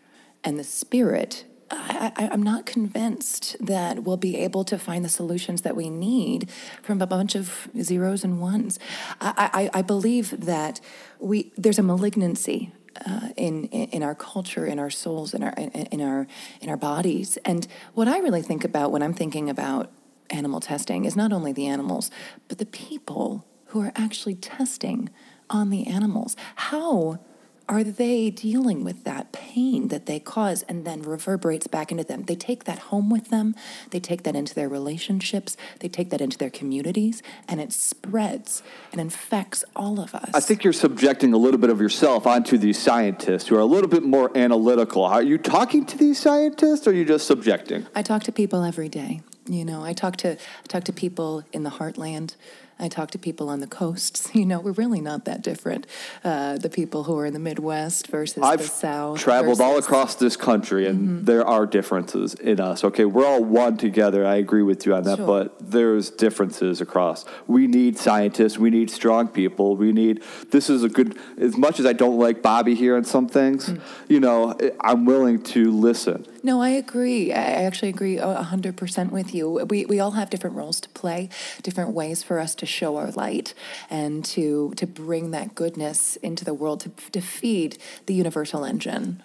and 0.43 0.59
the 0.59 0.65
spirit, 0.65 1.45
I, 1.71 2.29
I'm 2.33 2.43
not 2.43 2.67
convinced 2.67 3.57
that 3.61 4.03
we'll 4.03 4.17
be 4.17 4.37
able 4.39 4.65
to 4.65 4.79
find 4.79 5.05
the 5.05 5.09
solutions 5.09 5.63
that 5.63 5.77
we 5.77 5.89
need 5.89 6.51
from 6.83 7.01
a 7.01 7.07
bunch 7.07 7.35
of 7.35 7.69
zeros 7.81 8.25
and 8.25 8.41
ones. 8.41 8.79
I, 9.21 9.71
I, 9.73 9.79
I 9.79 9.83
believe 9.83 10.47
that 10.47 10.81
we 11.19 11.53
there's 11.57 11.79
a 11.79 11.83
malignancy 11.83 12.73
uh, 13.07 13.29
in, 13.37 13.67
in 13.67 13.89
in 13.91 14.03
our 14.03 14.15
culture, 14.15 14.67
in 14.67 14.79
our 14.79 14.91
souls, 14.91 15.35
in 15.35 15.43
our 15.43 15.53
in, 15.53 15.71
in 15.71 16.01
our 16.01 16.27
in 16.61 16.69
our 16.69 16.77
bodies. 16.77 17.39
And 17.45 17.67
what 17.95 18.09
I 18.09 18.19
really 18.19 18.43
think 18.43 18.65
about 18.65 18.91
when 18.91 19.03
I'm 19.03 19.15
thinking 19.15 19.49
about 19.49 19.93
animal 20.31 20.61
testing 20.61 21.05
is 21.05 21.17
not 21.17 21.33
only 21.33 21.53
the 21.53 21.67
animals, 21.67 22.11
but 22.49 22.59
the 22.59 22.67
people 22.67 23.47
who 23.67 23.81
are 23.81 23.93
actually 23.95 24.35
testing 24.35 25.11
on 25.49 25.71
the 25.71 25.87
animals. 25.87 26.37
How 26.57 27.21
are 27.69 27.85
they 27.85 28.31
dealing 28.31 28.83
with 28.83 29.05
that 29.05 29.30
pain 29.51 29.89
that 29.89 30.07
they 30.07 30.21
cause 30.21 30.63
and 30.69 30.85
then 30.85 31.03
reverberates 31.03 31.67
back 31.67 31.91
into 31.91 32.05
them? 32.05 32.23
They 32.25 32.37
take 32.37 32.65
that 32.65 32.79
home 32.91 33.11
with 33.11 33.31
them, 33.31 33.55
they 33.91 34.01
take 34.01 34.23
that 34.23 34.37
into 34.37 34.55
their 34.55 34.69
relationships, 34.69 35.57
they 35.81 35.89
take 35.89 36.11
that 36.11 36.21
into 36.21 36.39
their 36.39 36.51
communities, 36.51 37.23
and 37.49 37.61
it 37.61 37.73
spreads 37.73 38.63
and 38.93 39.01
infects 39.01 39.65
all 39.75 40.01
of 40.01 40.15
us. 40.15 40.31
I 40.35 40.41
think 40.41 40.63
you're 40.65 40.73
subjecting 40.73 41.33
a 41.33 41.37
little 41.37 41.59
bit 41.59 41.71
of 41.71 41.81
yourself 41.81 42.27
onto 42.27 42.59
these 42.59 42.79
scientists 42.79 43.49
who 43.49 43.57
are 43.57 43.61
a 43.61 43.65
little 43.65 43.89
bit 43.89 44.03
more 44.03 44.37
analytical. 44.37 45.05
Are 45.05 45.23
you 45.23 45.39
talking 45.39 45.85
to 45.87 45.99
these 45.99 46.19
scientists 46.19 46.87
or 46.87 46.91
are 46.91 46.95
you 46.95 47.05
just 47.05 47.27
subjecting? 47.27 47.87
I 47.95 48.03
talk 48.03 48.23
to 48.25 48.33
people 48.33 48.63
every 48.63 48.89
day. 48.89 49.23
You 49.47 49.65
know, 49.65 49.83
I 49.83 49.95
talk 49.95 50.17
to 50.19 50.33
I 50.33 50.67
talk 50.69 50.85
to 50.85 50.93
people 50.93 51.43
in 51.53 51.65
the 51.65 51.71
heartland. 51.71 52.37
I 52.83 52.89
talk 52.89 53.11
to 53.11 53.19
people 53.19 53.49
on 53.51 53.61
the 53.61 53.67
coasts. 53.67 54.31
You 54.41 54.47
know, 54.47 54.59
we're 54.61 54.73
really 54.73 55.03
not 55.03 55.27
that 55.27 55.43
different. 55.43 55.87
Uh, 56.25 56.57
the 56.57 56.71
people 56.71 57.05
who 57.05 57.19
are 57.19 57.27
in 57.27 57.35
the 57.35 57.39
Midwest 57.39 58.07
versus 58.07 58.37
the 58.37 58.43
I've 58.43 58.63
South. 58.63 59.19
traveled 59.19 59.61
all 59.61 59.77
across 59.77 60.15
this 60.15 60.35
country, 60.37 60.87
and 60.87 61.27
there 61.27 61.45
are 61.47 61.67
differences 61.67 62.33
in 62.35 62.59
us. 62.59 62.83
Okay, 62.83 63.05
we're 63.05 63.27
all 63.27 63.45
one 63.45 63.77
together. 63.77 64.25
I 64.25 64.37
agree 64.37 64.63
with 64.63 64.87
you 64.87 64.95
on 64.95 65.03
that, 65.05 65.19
Sure. 65.19 65.27
but 65.27 65.57
there's 65.61 66.09
differences 66.11 66.81
across. 66.81 67.27
We 67.47 67.67
need 67.67 67.99
scientists. 67.99 68.57
We 68.59 68.71
need 68.71 68.91
strong 68.91 69.29
people. 69.29 69.77
We 69.77 69.93
need. 69.93 70.23
This 70.51 70.71
is 70.71 70.83
a 70.83 70.89
good. 70.89 71.19
As 71.39 71.57
much 71.59 71.81
as 71.81 71.85
I 71.87 71.93
don't 71.93 72.19
like 72.19 72.41
Bobby 72.43 72.75
here 72.75 72.97
on 72.97 73.05
some 73.05 73.29
things, 73.29 73.69
Mm. 73.69 73.81
you 74.09 74.21
know, 74.21 74.57
I'm 74.81 75.05
willing 75.05 75.43
to 75.55 75.71
listen. 75.71 76.25
No, 76.43 76.63
I 76.63 76.71
agree. 76.71 77.33
I 77.33 77.65
actually 77.65 77.91
agree 77.91 78.17
a 78.17 78.25
100% 78.25 79.11
with 79.11 79.35
you. 79.35 79.51
We, 79.69 79.85
we 79.85 80.01
all 80.01 80.13
have 80.13 80.31
different 80.31 80.57
roles 80.57 80.81
to 80.81 80.89
play, 80.91 81.29
different 81.63 81.91
ways 81.91 82.23
for 82.23 82.39
us 82.39 82.55
to 82.57 82.67
show 82.67 82.97
our 82.97 83.11
light 83.11 83.53
and 83.91 84.25
to, 84.27 84.73
to 84.77 84.87
bring 84.87 85.33
that 85.33 85.55
goodness 85.55 86.17
into 86.17 86.45
the 86.45 86.55
world, 86.55 86.81
to, 86.81 86.91
to 87.13 87.21
feed 87.21 87.77
the 88.07 88.15
universal 88.15 88.65
engine. 88.65 89.23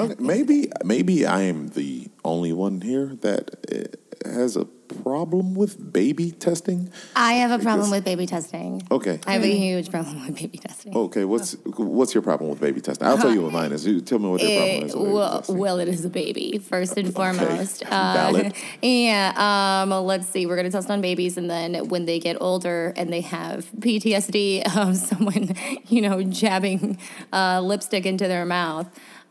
Okay, 0.00 0.14
maybe 0.18 0.70
maybe 0.84 1.26
I 1.26 1.42
am 1.42 1.68
the 1.68 2.08
only 2.24 2.52
one 2.52 2.80
here 2.80 3.16
that 3.20 3.96
uh, 4.24 4.30
has 4.30 4.56
a 4.56 4.64
problem 4.64 5.54
with 5.54 5.92
baby 5.92 6.30
testing. 6.30 6.90
I 7.14 7.34
have 7.34 7.50
a 7.50 7.58
problem 7.62 7.90
Because- 7.90 7.90
with 7.90 8.04
baby 8.04 8.26
testing. 8.26 8.82
Okay. 8.90 9.20
I 9.26 9.32
have 9.34 9.42
a 9.42 9.46
huge 9.54 9.90
problem 9.90 10.26
with 10.26 10.36
baby 10.36 10.58
testing. 10.58 10.96
Okay, 10.96 11.24
what's 11.24 11.56
what's 11.76 12.14
your 12.14 12.22
problem 12.22 12.50
with 12.50 12.60
baby 12.60 12.80
testing? 12.80 13.06
I'll 13.06 13.18
tell 13.18 13.32
you 13.32 13.42
what 13.42 13.52
mine 13.52 13.72
is. 13.72 13.86
You 13.86 14.00
tell 14.00 14.18
me 14.18 14.28
what 14.28 14.40
your 14.42 14.58
problem 14.58 14.86
is. 14.88 14.96
well, 14.96 15.38
testing. 15.38 15.58
well, 15.58 15.78
it 15.78 15.88
is 15.88 16.04
a 16.04 16.08
baby 16.10 16.58
first 16.58 16.96
and 16.96 17.12
foremost. 17.14 17.84
Valid. 17.88 18.54
yeah. 18.82 19.82
Um, 19.82 19.90
let's 20.04 20.28
see. 20.28 20.46
We're 20.46 20.56
gonna 20.56 20.70
test 20.70 20.90
on 20.90 21.00
babies, 21.00 21.36
and 21.36 21.50
then 21.50 21.88
when 21.88 22.06
they 22.06 22.18
get 22.18 22.36
older 22.40 22.92
and 22.96 23.12
they 23.12 23.20
have 23.22 23.70
PTSD 23.80 24.76
of 24.76 24.96
someone, 25.10 25.54
you 25.88 26.00
know, 26.02 26.22
jabbing 26.22 26.98
uh, 27.32 27.60
lipstick 27.60 28.06
into 28.06 28.26
their 28.28 28.46
mouth. 28.46 28.88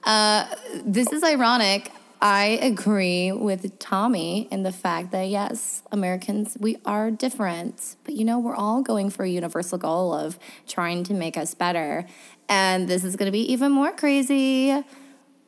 Uh, 0.08 0.48
this 0.86 1.12
is 1.12 1.22
ironic. 1.22 1.92
I 2.22 2.60
agree 2.62 3.34
with 3.34 3.78
Tommy 3.78 4.48
in 4.50 4.64
the 4.64 4.72
fact 4.72 5.12
that 5.12 5.28
yes, 5.28 5.84
Americans, 5.92 6.56
we 6.62 6.78
are 6.86 7.12
different, 7.12 7.98
but 8.06 8.14
you 8.14 8.24
know, 8.24 8.40
we're 8.40 8.56
all 8.56 8.82
going 8.82 9.10
for 9.10 9.26
a 9.26 9.30
universal 9.30 9.78
goal 9.78 10.14
of 10.14 10.40
trying 10.66 11.04
to 11.04 11.14
make 11.14 11.36
us 11.36 11.54
better. 11.54 12.08
And 12.48 12.88
this 12.88 13.04
is 13.04 13.18
going 13.18 13.26
to 13.26 13.34
be 13.34 13.52
even 13.52 13.74
more 13.74 13.92
crazy. 13.92 14.82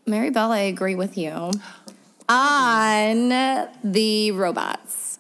Mary 0.06 0.30
Bell, 0.30 0.52
I 0.52 0.60
agree 0.60 0.96
with 0.96 1.18
you 1.18 1.52
on 2.28 3.30
the 3.82 4.32
robots. 4.34 5.20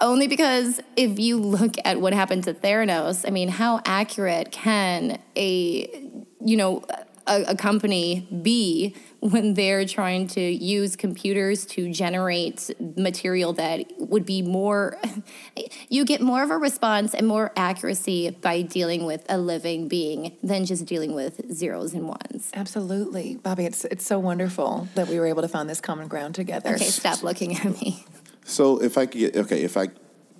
Only 0.00 0.28
because 0.28 0.80
if 0.94 1.18
you 1.18 1.36
look 1.38 1.74
at 1.84 2.00
what 2.00 2.12
happened 2.12 2.44
to 2.44 2.54
Theranos, 2.54 3.26
I 3.26 3.30
mean, 3.32 3.48
how 3.48 3.80
accurate 3.84 4.52
can 4.52 5.18
a, 5.34 6.10
you 6.40 6.56
know, 6.56 6.84
a, 7.28 7.42
a 7.48 7.56
company 7.56 8.26
be 8.42 8.94
when 9.20 9.54
they're 9.54 9.84
trying 9.84 10.26
to 10.28 10.40
use 10.40 10.96
computers 10.96 11.66
to 11.66 11.92
generate 11.92 12.70
material 12.96 13.52
that 13.54 13.84
would 13.98 14.24
be 14.24 14.42
more, 14.42 14.96
you 15.88 16.04
get 16.04 16.20
more 16.20 16.42
of 16.42 16.50
a 16.50 16.56
response 16.56 17.14
and 17.14 17.26
more 17.26 17.52
accuracy 17.56 18.30
by 18.30 18.62
dealing 18.62 19.04
with 19.04 19.24
a 19.28 19.38
living 19.38 19.88
being 19.88 20.36
than 20.42 20.64
just 20.64 20.86
dealing 20.86 21.14
with 21.14 21.52
zeros 21.52 21.94
and 21.94 22.08
ones. 22.08 22.50
Absolutely. 22.54 23.36
Bobby, 23.36 23.64
it's, 23.64 23.84
it's 23.86 24.06
so 24.06 24.18
wonderful 24.18 24.88
that 24.94 25.08
we 25.08 25.18
were 25.18 25.26
able 25.26 25.42
to 25.42 25.48
find 25.48 25.68
this 25.68 25.80
common 25.80 26.08
ground 26.08 26.34
together. 26.34 26.74
Okay, 26.74 26.84
stop 26.84 27.22
looking 27.22 27.56
at 27.56 27.64
me. 27.80 28.04
So 28.44 28.80
if 28.82 28.96
I 28.96 29.04
could 29.06 29.18
get 29.18 29.36
okay, 29.36 29.62
if 29.62 29.76
I 29.76 29.88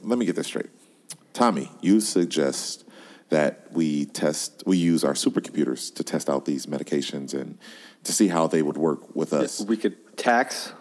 let 0.03 0.19
me 0.19 0.25
get 0.25 0.37
this 0.37 0.47
straight. 0.47 0.71
Tommy, 1.33 1.71
you 1.81 2.01
suggest 2.01 2.85
that 3.31 3.71
we 3.73 4.07
test 4.07 4.63
we 4.67 4.77
use 4.77 5.05
our 5.05 5.13
supercomputers 5.15 5.95
to 5.95 6.03
test 6.05 6.29
out 6.31 6.45
these 6.45 6.67
medications 6.67 7.35
and 7.35 7.59
to 8.05 8.13
see 8.13 8.29
how 8.29 8.47
they 8.47 8.63
would 8.63 8.77
work 8.79 9.15
with 9.15 9.33
us. 9.33 9.61
We 9.61 9.77
could 9.77 10.17
tax 10.17 10.73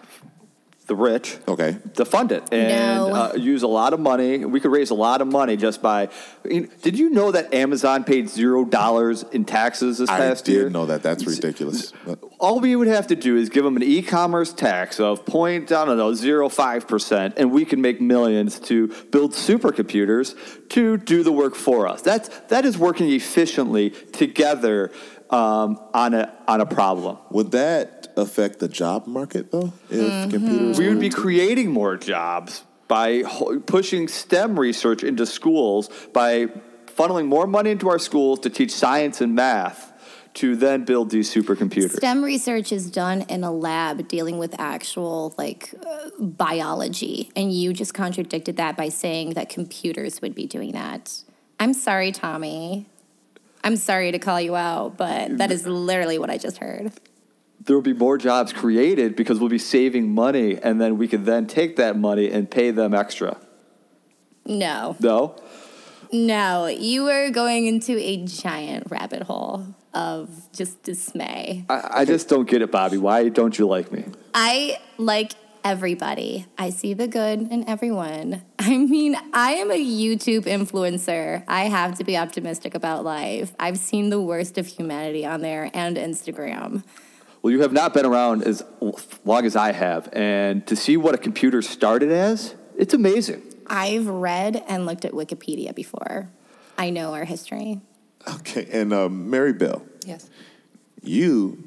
the 0.86 0.96
rich. 0.96 1.38
Okay. 1.48 1.78
To 1.96 2.06
fund 2.06 2.32
it 2.32 2.44
and 2.54 2.70
No. 2.70 3.14
uh, 3.14 3.34
use 3.36 3.64
a 3.64 3.68
lot 3.68 3.92
of 3.94 4.00
money. 4.00 4.46
We 4.46 4.62
could 4.62 4.72
raise 4.72 4.90
a 4.90 4.96
lot 4.96 5.20
of 5.22 5.28
money 5.28 5.58
just 5.58 5.82
by. 5.82 6.08
I 6.46 6.48
mean, 6.48 6.70
did 6.82 6.98
you 6.98 7.10
know 7.10 7.32
that 7.32 7.54
Amazon 7.54 8.06
paid 8.06 8.30
zero 8.30 8.64
dollars 8.64 9.24
in 9.24 9.44
taxes 9.44 9.98
this 9.98 10.10
I 10.10 10.18
past 10.18 10.48
year 10.48 10.60
i 10.60 10.60
did 10.60 10.62
year? 10.64 10.70
know 10.70 10.86
that. 10.86 11.04
That's 11.04 11.26
ridiculous. 11.26 11.92
But- 12.39 12.45
All 12.45 12.60
we 12.60 12.76
would 12.76 12.88
have 12.88 13.08
to 13.08 13.15
do 13.15 13.36
is 13.36 13.50
give 13.50 13.63
them 13.63 13.76
an 13.76 13.84
e-commerce 13.84 14.54
tax 14.54 15.00
of 15.00 15.26
point 15.26 15.71
I 15.71 15.86
don't 15.86 15.97
know 15.97 16.13
zero 16.13 16.50
five 16.50 16.88
percent, 16.88 17.34
and 17.38 17.52
we 17.52 17.65
can 17.65 17.82
make 17.82 18.00
millions 18.00 18.60
to 18.62 18.88
build 19.12 19.32
supercomputers 19.34 20.36
to 20.69 20.97
do 20.97 21.23
the 21.23 21.32
work 21.32 21.56
for 21.56 21.88
us. 21.88 22.02
That's 22.02 22.30
that 22.50 22.65
is 22.65 22.78
working 22.78 23.10
efficiently 23.10 23.89
together 23.89 24.91
um, 25.30 25.80
on 25.93 26.13
a 26.13 26.32
on 26.47 26.62
a 26.62 26.65
problem. 26.65 27.17
Would 27.32 27.52
that 27.52 28.13
affect 28.15 28.60
the 28.60 28.67
job 28.67 29.08
market 29.08 29.52
though? 29.52 29.73
If 29.89 30.32
computers 30.32 30.78
We 30.78 30.89
would 30.89 31.00
be 31.00 31.10
creating 31.10 31.71
more 31.71 31.97
jobs 31.97 32.63
by 32.88 33.23
pushing 33.65 34.08
STEM 34.08 34.60
research 34.60 35.04
into 35.04 35.26
schools, 35.26 35.89
by 36.13 36.47
funneling 36.86 37.26
more 37.26 37.45
money 37.47 37.71
into 37.71 37.89
our 37.89 38.00
schools 38.00 38.39
to 38.39 38.50
teach 38.50 38.71
science 38.71 39.21
and 39.21 39.36
math, 39.36 39.91
to 40.38 40.56
then 40.56 40.86
build 40.86 41.10
these 41.10 41.34
supercomputers. 41.34 41.97
STEM 41.97 42.23
research 42.23 42.71
is 42.71 42.91
done 42.91 43.23
in 43.23 43.43
a 43.43 43.52
lab 43.52 44.08
dealing 44.08 44.38
with 44.38 44.54
actual 44.60 45.34
like 45.38 45.73
uh, 45.86 46.10
biology, 46.19 47.32
and 47.36 47.52
you 47.52 47.73
just 47.73 47.93
contradicted 47.95 48.58
that 48.58 48.78
by 48.78 48.89
saying 48.89 49.34
that 49.34 49.50
computers 49.50 50.21
would 50.21 50.36
be 50.36 50.45
doing 50.45 50.73
that. 50.73 51.21
I'm 51.60 51.73
sorry, 51.73 52.12
Tommy. 52.12 52.86
I'm 53.63 53.76
sorry 53.78 54.12
to 54.12 54.19
call 54.19 54.39
you 54.39 54.56
out, 54.56 54.95
but 54.95 55.39
that 55.39 55.52
is 55.52 55.65
literally 55.65 56.19
what 56.19 56.30
I 56.30 56.38
just 56.38 56.58
heard. 56.60 56.91
there 57.65 57.76
will 57.76 57.82
be 57.82 57.93
more 57.93 58.17
jobs 58.19 58.54
created 58.54 59.15
because 59.15 59.39
we'll 59.39 59.50
be 59.50 59.58
saving 59.58 60.13
money, 60.13 60.58
and 60.62 60.80
then 60.80 60.97
we 61.00 61.08
could 61.08 61.26
then 61.26 61.47
take 61.47 61.78
that 61.78 61.97
money 61.97 62.30
and 62.32 62.50
pay 62.50 62.69
them 62.69 62.93
extra. 62.93 63.38
No, 64.45 64.95
No, 65.00 65.36
no, 66.12 66.67
you 66.67 67.08
are 67.08 67.30
going 67.30 67.67
into 67.67 67.98
a 67.98 68.24
giant 68.26 68.89
rabbit 68.89 69.24
hole 69.24 69.65
of 69.93 70.30
just 70.54 70.84
dismay. 70.84 71.65
I, 71.70 71.89
I 72.02 72.06
just 72.06 72.30
don't 72.30 72.48
get 72.48 72.62
it, 72.62 72.72
Bobby. 72.72 72.98
Why 72.98 73.30
don't 73.30 73.58
you 73.58 73.67
like 73.67 73.91
me? 73.91 74.06
I 74.34 74.80
like 74.98 75.34
everybody. 75.63 76.46
I 76.58 76.70
see 76.70 76.93
the 76.93 77.08
good 77.08 77.41
in 77.52 77.67
everyone. 77.67 78.43
I 78.60 78.78
mean, 78.78 79.17
I 79.34 79.54
am 79.54 79.72
a 79.72 79.78
YouTube 79.78 80.46
influencer. 80.46 81.43
I 81.48 81.65
have 81.65 81.98
to 81.98 82.04
be 82.04 82.15
optimistic 82.15 82.76
about 82.76 83.04
life. 83.04 83.54
I've 83.60 83.78
seen 83.78 84.10
the 84.10 84.22
worst 84.22 84.58
of 84.58 84.67
humanity 84.67 85.26
on 85.26 85.41
there 85.41 85.70
and 85.74 85.98
Instagram. 85.98 86.84
Well, 87.41 87.52
you 87.52 87.62
have 87.62 87.74
not 87.74 87.93
been 87.93 88.06
around 88.06 88.43
as 88.43 88.63
long 89.24 89.46
as 89.46 89.56
I 89.56 89.72
have, 89.72 90.10
and 90.12 90.65
to 90.67 90.76
see 90.76 90.98
what 90.98 91.15
a 91.15 91.17
computer 91.17 91.62
started 91.62 92.12
as, 92.12 92.56
it's 92.78 92.93
amazing. 92.93 93.41
I've 93.67 94.08
read 94.08 94.63
and 94.67 94.86
looked 94.86 95.06
at 95.06 95.12
Wikipedia 95.12 95.73
before. 95.75 96.30
I 96.77 96.89
know 96.89 97.13
our 97.13 97.25
history. 97.25 97.82
Okay, 98.39 98.67
and 98.71 98.93
um, 98.93 99.30
Mary 99.30 99.53
Bell, 99.53 99.84
Yes. 100.06 100.30
you, 101.01 101.63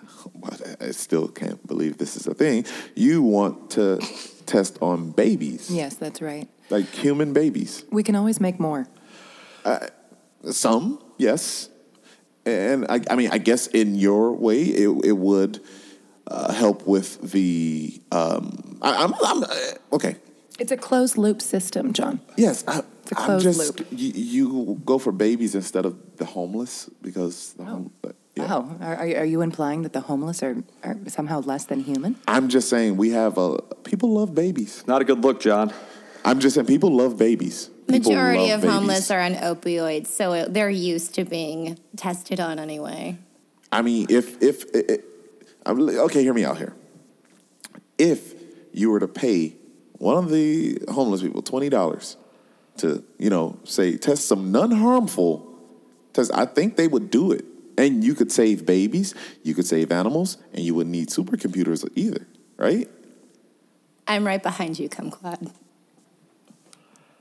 I 0.80 0.90
still 0.92 1.28
can't 1.28 1.64
believe 1.66 1.98
this 1.98 2.16
is 2.16 2.26
a 2.26 2.34
thing. 2.34 2.64
You 2.94 3.22
want 3.22 3.70
to 3.72 4.00
test 4.46 4.78
on 4.80 5.10
babies, 5.10 5.70
Yes, 5.70 5.94
that's 5.96 6.22
right. 6.22 6.48
like 6.70 6.86
human 6.86 7.32
babies. 7.32 7.84
We 7.90 8.02
can 8.02 8.14
always 8.14 8.40
make 8.40 8.60
more. 8.60 8.86
Some, 10.50 11.02
yes, 11.18 11.68
and 12.44 12.86
I, 12.88 13.00
I 13.10 13.16
mean, 13.16 13.30
I 13.32 13.38
guess 13.38 13.66
in 13.66 13.96
your 13.96 14.32
way, 14.32 14.62
it, 14.62 14.88
it 15.04 15.12
would 15.12 15.60
uh, 16.28 16.52
help 16.52 16.86
with 16.86 17.32
the. 17.32 18.00
Um, 18.12 18.78
I, 18.80 18.94
I'm, 19.02 19.14
I'm 19.24 19.42
uh, 19.42 19.46
okay. 19.94 20.16
It's 20.58 20.72
a 20.72 20.76
closed 20.76 21.18
loop 21.18 21.42
system, 21.42 21.92
John. 21.92 22.20
Yes, 22.36 22.64
I, 22.66 22.78
a 22.78 22.82
I'm 23.16 23.24
closed 23.24 23.44
just. 23.44 23.78
loop. 23.78 23.86
You, 23.90 24.12
you 24.14 24.80
go 24.84 24.98
for 24.98 25.12
babies 25.12 25.54
instead 25.54 25.84
of 25.84 26.16
the 26.16 26.24
homeless 26.24 26.88
because 27.02 27.52
the 27.54 27.62
oh. 27.62 27.66
home, 27.66 27.92
yeah. 28.34 28.46
Oh, 28.50 28.76
are, 28.80 28.96
are 28.96 29.16
are 29.18 29.24
you 29.24 29.42
implying 29.42 29.82
that 29.82 29.92
the 29.92 30.00
homeless 30.00 30.42
are, 30.42 30.62
are 30.82 30.96
somehow 31.08 31.40
less 31.40 31.64
than 31.64 31.80
human? 31.80 32.16
I'm 32.28 32.48
just 32.48 32.68
saying 32.68 32.96
we 32.96 33.10
have 33.10 33.38
a 33.38 33.62
people 33.84 34.12
love 34.12 34.34
babies. 34.34 34.84
Not 34.86 35.02
a 35.02 35.04
good 35.04 35.22
look, 35.22 35.40
John. 35.40 35.72
I'm 36.24 36.40
just 36.40 36.54
saying 36.54 36.66
people 36.66 36.90
love 36.90 37.16
babies. 37.16 37.70
People 37.88 38.12
Majority 38.12 38.50
love 38.50 38.64
of 38.64 38.70
homeless 38.70 39.10
are 39.10 39.20
on 39.20 39.34
opioids, 39.34 40.08
so 40.08 40.32
it, 40.32 40.52
they're 40.52 40.68
used 40.68 41.14
to 41.14 41.24
being 41.24 41.78
tested 41.96 42.40
on 42.40 42.58
anyway. 42.58 43.16
I 43.70 43.82
mean, 43.82 44.06
if 44.10 44.42
if 44.42 44.64
it, 44.74 44.90
it- 44.90 45.04
I'm, 45.64 45.80
okay, 45.80 46.22
hear 46.22 46.32
me 46.32 46.44
out 46.44 46.58
here. 46.58 46.74
If 47.98 48.34
you 48.72 48.90
were 48.90 49.00
to 49.00 49.08
pay 49.08 49.56
one 49.98 50.16
of 50.16 50.30
the 50.30 50.78
homeless 50.88 51.22
people 51.22 51.42
twenty 51.42 51.68
dollars 51.68 52.16
to, 52.78 53.02
you 53.18 53.30
know, 53.30 53.58
say 53.64 53.96
test 53.96 54.28
some 54.28 54.52
non-harmful 54.52 55.54
test, 56.12 56.30
I 56.34 56.44
think 56.44 56.76
they 56.76 56.88
would 56.88 57.10
do 57.10 57.32
it, 57.32 57.44
and 57.78 58.04
you 58.04 58.14
could 58.14 58.30
save 58.30 58.66
babies, 58.66 59.14
you 59.42 59.54
could 59.54 59.66
save 59.66 59.90
animals, 59.90 60.36
and 60.52 60.62
you 60.62 60.74
wouldn't 60.74 60.92
need 60.92 61.08
supercomputers 61.08 61.88
either, 61.94 62.26
right? 62.58 62.88
I'm 64.06 64.26
right 64.26 64.42
behind 64.42 64.78
you, 64.78 64.88
Kumquat. 64.88 65.50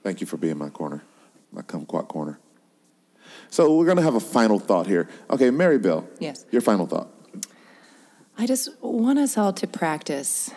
Thank 0.03 0.21
you 0.21 0.27
for 0.27 0.37
being 0.37 0.57
my 0.57 0.69
corner, 0.69 1.03
my 1.51 1.61
kumquat 1.61 2.07
corner. 2.09 2.39
So 3.49 3.75
we're 3.75 3.85
gonna 3.85 4.01
have 4.01 4.15
a 4.15 4.19
final 4.19 4.59
thought 4.59 4.87
here. 4.87 5.09
Okay, 5.29 5.49
Mary 5.49 5.79
Bill. 5.79 6.07
Yes. 6.19 6.45
Your 6.51 6.61
final 6.61 6.85
thought. 6.85 7.09
I 8.37 8.45
just 8.45 8.69
want 8.81 9.17
us 9.17 9.37
all 9.37 9.53
to 9.53 9.65
practice 9.65 10.51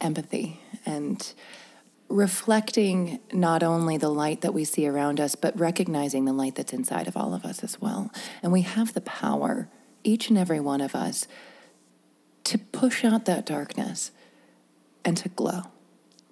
empathy 0.00 0.60
and 0.84 1.32
reflecting 2.10 3.20
not 3.32 3.62
only 3.62 3.96
the 3.96 4.08
light 4.08 4.40
that 4.40 4.52
we 4.52 4.64
see 4.64 4.86
around 4.86 5.20
us, 5.20 5.36
but 5.36 5.58
recognizing 5.58 6.24
the 6.24 6.32
light 6.32 6.56
that's 6.56 6.72
inside 6.72 7.06
of 7.08 7.16
all 7.16 7.32
of 7.32 7.44
us 7.44 7.62
as 7.62 7.80
well. 7.80 8.10
And 8.42 8.52
we 8.52 8.62
have 8.62 8.92
the 8.92 9.00
power, 9.00 9.68
each 10.02 10.28
and 10.28 10.36
every 10.36 10.60
one 10.60 10.80
of 10.80 10.94
us, 10.94 11.28
to 12.44 12.58
push 12.58 13.04
out 13.04 13.26
that 13.26 13.46
darkness 13.46 14.10
and 15.04 15.16
to 15.18 15.28
glow. 15.28 15.62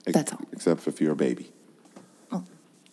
That's 0.05 0.33
all. 0.33 0.41
Except 0.53 0.87
if 0.89 1.01
you're 1.01 1.13
a 1.13 1.17
baby. 1.17 1.53
Well, 2.31 2.45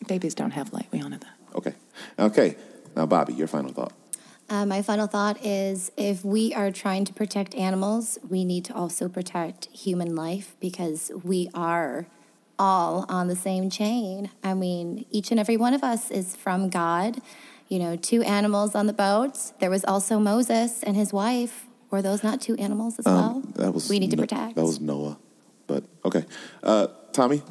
babies 0.08 0.36
don't 0.36 0.52
have 0.52 0.71
light. 0.71 0.88
We 0.91 1.02
all 1.02 1.10
know 1.10 1.17
that. 1.17 1.36
Okay. 1.56 1.74
Okay. 2.19 2.56
Now, 2.95 3.06
Bobby, 3.08 3.34
your 3.34 3.48
final 3.48 3.71
thought. 3.71 3.93
Uh, 4.48 4.65
my 4.65 4.84
final 4.84 5.08
thought 5.08 5.43
is 5.43 5.91
if 5.98 6.24
we 6.24 6.54
are 6.54 6.69
trying 6.69 7.04
to 7.06 7.13
protect 7.13 7.56
animals, 7.56 8.19
we 8.30 8.45
need 8.45 8.63
to 8.65 8.76
also 8.76 9.10
protect 9.10 9.65
human 9.67 10.15
life 10.15 10.56
because 10.60 11.12
we 11.24 11.50
are 11.56 12.06
all 12.58 13.06
on 13.10 13.28
the 13.28 13.36
same 13.36 13.70
chain. 13.70 14.30
I 14.44 14.54
mean, 14.54 15.06
each 15.12 15.32
and 15.32 15.39
every 15.39 15.58
one 15.58 15.74
of 15.74 15.84
us 15.84 16.12
is 16.12 16.36
from 16.36 16.70
God. 16.70 17.22
You 17.68 17.80
know, 17.80 17.96
two 17.96 18.22
animals 18.22 18.76
on 18.76 18.86
the 18.88 18.94
boat. 18.94 19.38
There 19.60 19.70
was 19.70 19.84
also 19.86 20.20
Moses 20.20 20.84
and 20.84 20.96
his 20.96 21.12
wife. 21.12 21.65
Were 21.89 22.02
those 22.02 22.24
not 22.24 22.41
two 22.41 22.56
animals 22.56 23.00
as 23.00 23.06
well? 23.06 23.38
Um, 23.44 23.54
That 23.56 23.74
was 23.74 23.89
we 23.89 24.00
need 24.00 24.12
to 24.12 24.18
No- 24.18 24.24
protect. 24.24 24.56
That 24.56 24.63
was 24.63 24.80
Noah. 24.80 25.18
But 25.68 25.84
okay. 26.04 26.26
Uh, 26.62 26.88
Tommy? 27.12 27.41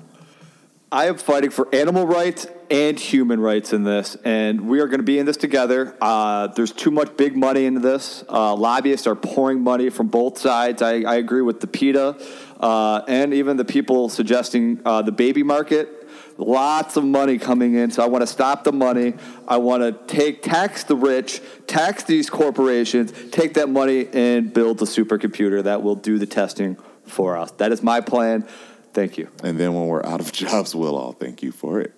I 0.93 1.07
am 1.07 1.17
fighting 1.19 1.51
for 1.51 1.69
animal 1.75 2.07
rights 2.07 2.47
and 2.71 2.99
human 2.99 3.41
rights 3.41 3.73
in 3.73 3.85
this, 3.85 4.17
and 4.25 4.69
we 4.69 4.81
are 4.81 4.87
going 4.87 5.01
to 5.01 5.05
be 5.05 5.19
in 5.19 5.27
this 5.27 5.37
together. 5.37 5.97
Uh, 6.01 6.49
there's 6.49 6.73
too 6.73 6.91
much 6.91 7.17
big 7.17 7.37
money 7.37 7.65
into 7.65 7.81
this. 7.81 8.25
Uh, 8.29 8.55
lobbyists 8.55 9.07
are 9.07 9.15
pouring 9.15 9.61
money 9.61 9.91
from 9.91 10.09
both 10.09 10.39
sides. 10.39 10.83
I, 10.83 11.01
I 11.03 11.17
agree 11.17 11.43
with 11.43 11.61
the 11.61 11.67
PETA 11.67 12.17
uh, 12.61 13.03
and 13.09 13.35
even 13.35 13.57
the 13.57 13.65
people 13.65 14.09
suggesting 14.09 14.81
uh, 14.85 15.03
the 15.03 15.13
baby 15.13 15.43
market. 15.43 16.09
Lots 16.37 16.97
of 16.97 17.05
money 17.05 17.39
coming 17.39 17.75
in, 17.75 17.93
so 17.93 18.03
I 18.03 18.07
want 18.07 18.23
to 18.23 18.27
stop 18.27 18.65
the 18.65 18.73
money. 18.73 19.15
I 19.47 19.59
want 19.59 19.83
to 19.83 19.93
take 20.13 20.43
tax 20.43 20.83
the 20.83 20.97
rich, 20.97 21.41
tax 21.69 22.03
these 22.03 22.29
corporations, 22.29 23.13
take 23.31 23.55
that 23.55 23.69
money 23.69 24.09
and 24.13 24.53
build 24.53 24.83
a 24.83 24.85
supercomputer 24.85 25.63
that 25.63 25.83
will 25.83 25.95
do 25.95 26.19
the 26.19 26.27
testing 26.27 26.77
for 27.07 27.37
us. 27.37 27.53
That 27.53 27.71
is 27.71 27.85
my 27.85 28.01
plan. 28.01 28.49
Thank 28.95 29.19
you. 29.19 29.29
And 29.43 29.59
then 29.59 29.75
when 29.75 29.87
we're 29.87 30.05
out 30.05 30.21
of 30.21 30.33
jobs, 30.33 30.75
we'll 30.75 30.97
all 30.97 31.13
thank 31.13 31.43
you 31.43 31.53
for 31.53 31.81
it. 31.81 31.93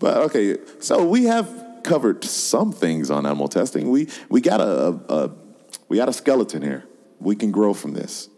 But 0.00 0.16
okay, 0.24 0.56
so 0.80 1.04
we 1.04 1.24
have 1.24 1.82
covered 1.84 2.24
some 2.24 2.72
things 2.72 3.10
on 3.10 3.26
animal 3.26 3.48
testing. 3.48 3.90
We 3.90 4.08
we 4.28 4.40
got 4.40 4.60
a, 4.60 4.98
a 5.08 5.30
we 5.88 5.98
got 5.98 6.08
a 6.08 6.12
skeleton 6.12 6.62
here. 6.62 6.84
We 7.20 7.36
can 7.36 7.52
grow 7.52 7.74
from 7.74 7.92
this. 7.92 8.28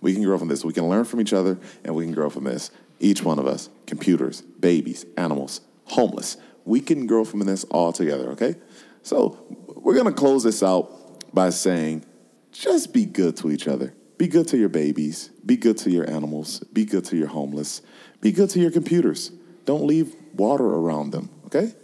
We 0.00 0.14
can 0.14 0.22
grow 0.22 0.38
from 0.38 0.46
this. 0.46 0.64
We 0.64 0.72
can 0.72 0.88
learn 0.88 1.04
from 1.04 1.20
each 1.20 1.32
other, 1.32 1.58
and 1.84 1.94
we 1.94 2.04
can 2.04 2.14
grow 2.14 2.30
from 2.30 2.44
this. 2.44 2.70
Each 3.00 3.22
one 3.22 3.38
of 3.40 3.46
us, 3.46 3.68
computers, 3.86 4.42
babies, 4.42 5.04
animals, 5.16 5.60
homeless. 5.86 6.36
We 6.64 6.80
can 6.80 7.06
grow 7.06 7.24
from 7.24 7.40
this 7.40 7.64
all 7.64 7.92
together. 7.92 8.30
Okay, 8.30 8.54
so 9.02 9.44
we're 9.66 9.96
gonna 9.96 10.12
close 10.12 10.44
this 10.44 10.62
out 10.62 11.34
by 11.34 11.50
saying, 11.50 12.04
just 12.52 12.92
be 12.94 13.04
good 13.04 13.36
to 13.38 13.50
each 13.50 13.66
other. 13.66 13.92
Be 14.18 14.28
good 14.28 14.46
to 14.48 14.56
your 14.56 14.68
babies. 14.68 15.30
Be 15.44 15.56
good 15.56 15.78
to 15.78 15.90
your 15.90 16.08
animals. 16.08 16.60
Be 16.72 16.84
good 16.84 17.04
to 17.06 17.16
your 17.16 17.28
homeless. 17.28 17.82
Be 18.20 18.30
good 18.30 18.50
to 18.50 18.60
your 18.60 18.70
computers. 18.70 19.32
Don't 19.68 19.86
leave 19.86 20.14
water 20.34 20.64
around 20.64 21.10
them, 21.10 21.28
okay? 21.44 21.74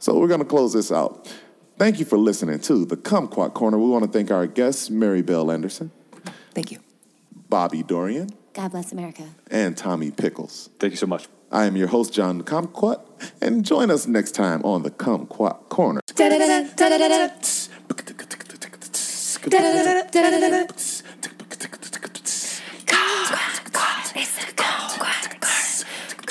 So 0.00 0.18
we're 0.18 0.28
going 0.28 0.40
to 0.40 0.44
close 0.46 0.74
this 0.74 0.92
out. 0.92 1.32
Thank 1.78 1.98
you 1.98 2.04
for 2.04 2.18
listening 2.18 2.58
to 2.60 2.84
the 2.84 2.94
Kumquat 2.94 3.54
Corner. 3.54 3.78
We 3.78 3.88
want 3.88 4.04
to 4.04 4.10
thank 4.10 4.30
our 4.30 4.46
guests, 4.46 4.90
Mary 4.90 5.22
Bell 5.22 5.50
Anderson, 5.50 5.92
Thank 6.52 6.70
you. 6.70 6.78
Bobby 7.48 7.82
Dorian, 7.82 8.28
God 8.52 8.72
bless 8.72 8.92
America. 8.92 9.22
and 9.50 9.78
Tommy 9.78 10.10
Pickles. 10.10 10.68
Thank 10.78 10.90
you 10.90 10.98
so 10.98 11.06
much. 11.06 11.26
I 11.50 11.64
am 11.64 11.74
your 11.74 11.88
host, 11.88 12.12
John 12.12 12.42
Kumquat, 12.42 13.00
and 13.40 13.64
join 13.64 13.90
us 13.90 14.06
next 14.06 14.32
time 14.32 14.60
on 14.62 14.82
the 14.82 14.90
Kumquat 14.90 15.70
Corner. 15.70 16.02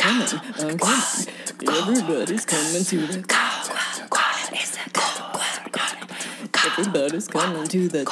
Everybody's 0.10 0.42
coming 2.46 2.84
to 2.84 2.98
the. 2.98 3.24
Everybody's 6.80 7.28
coming 7.28 7.68
to 7.68 7.88
the. 7.90 8.04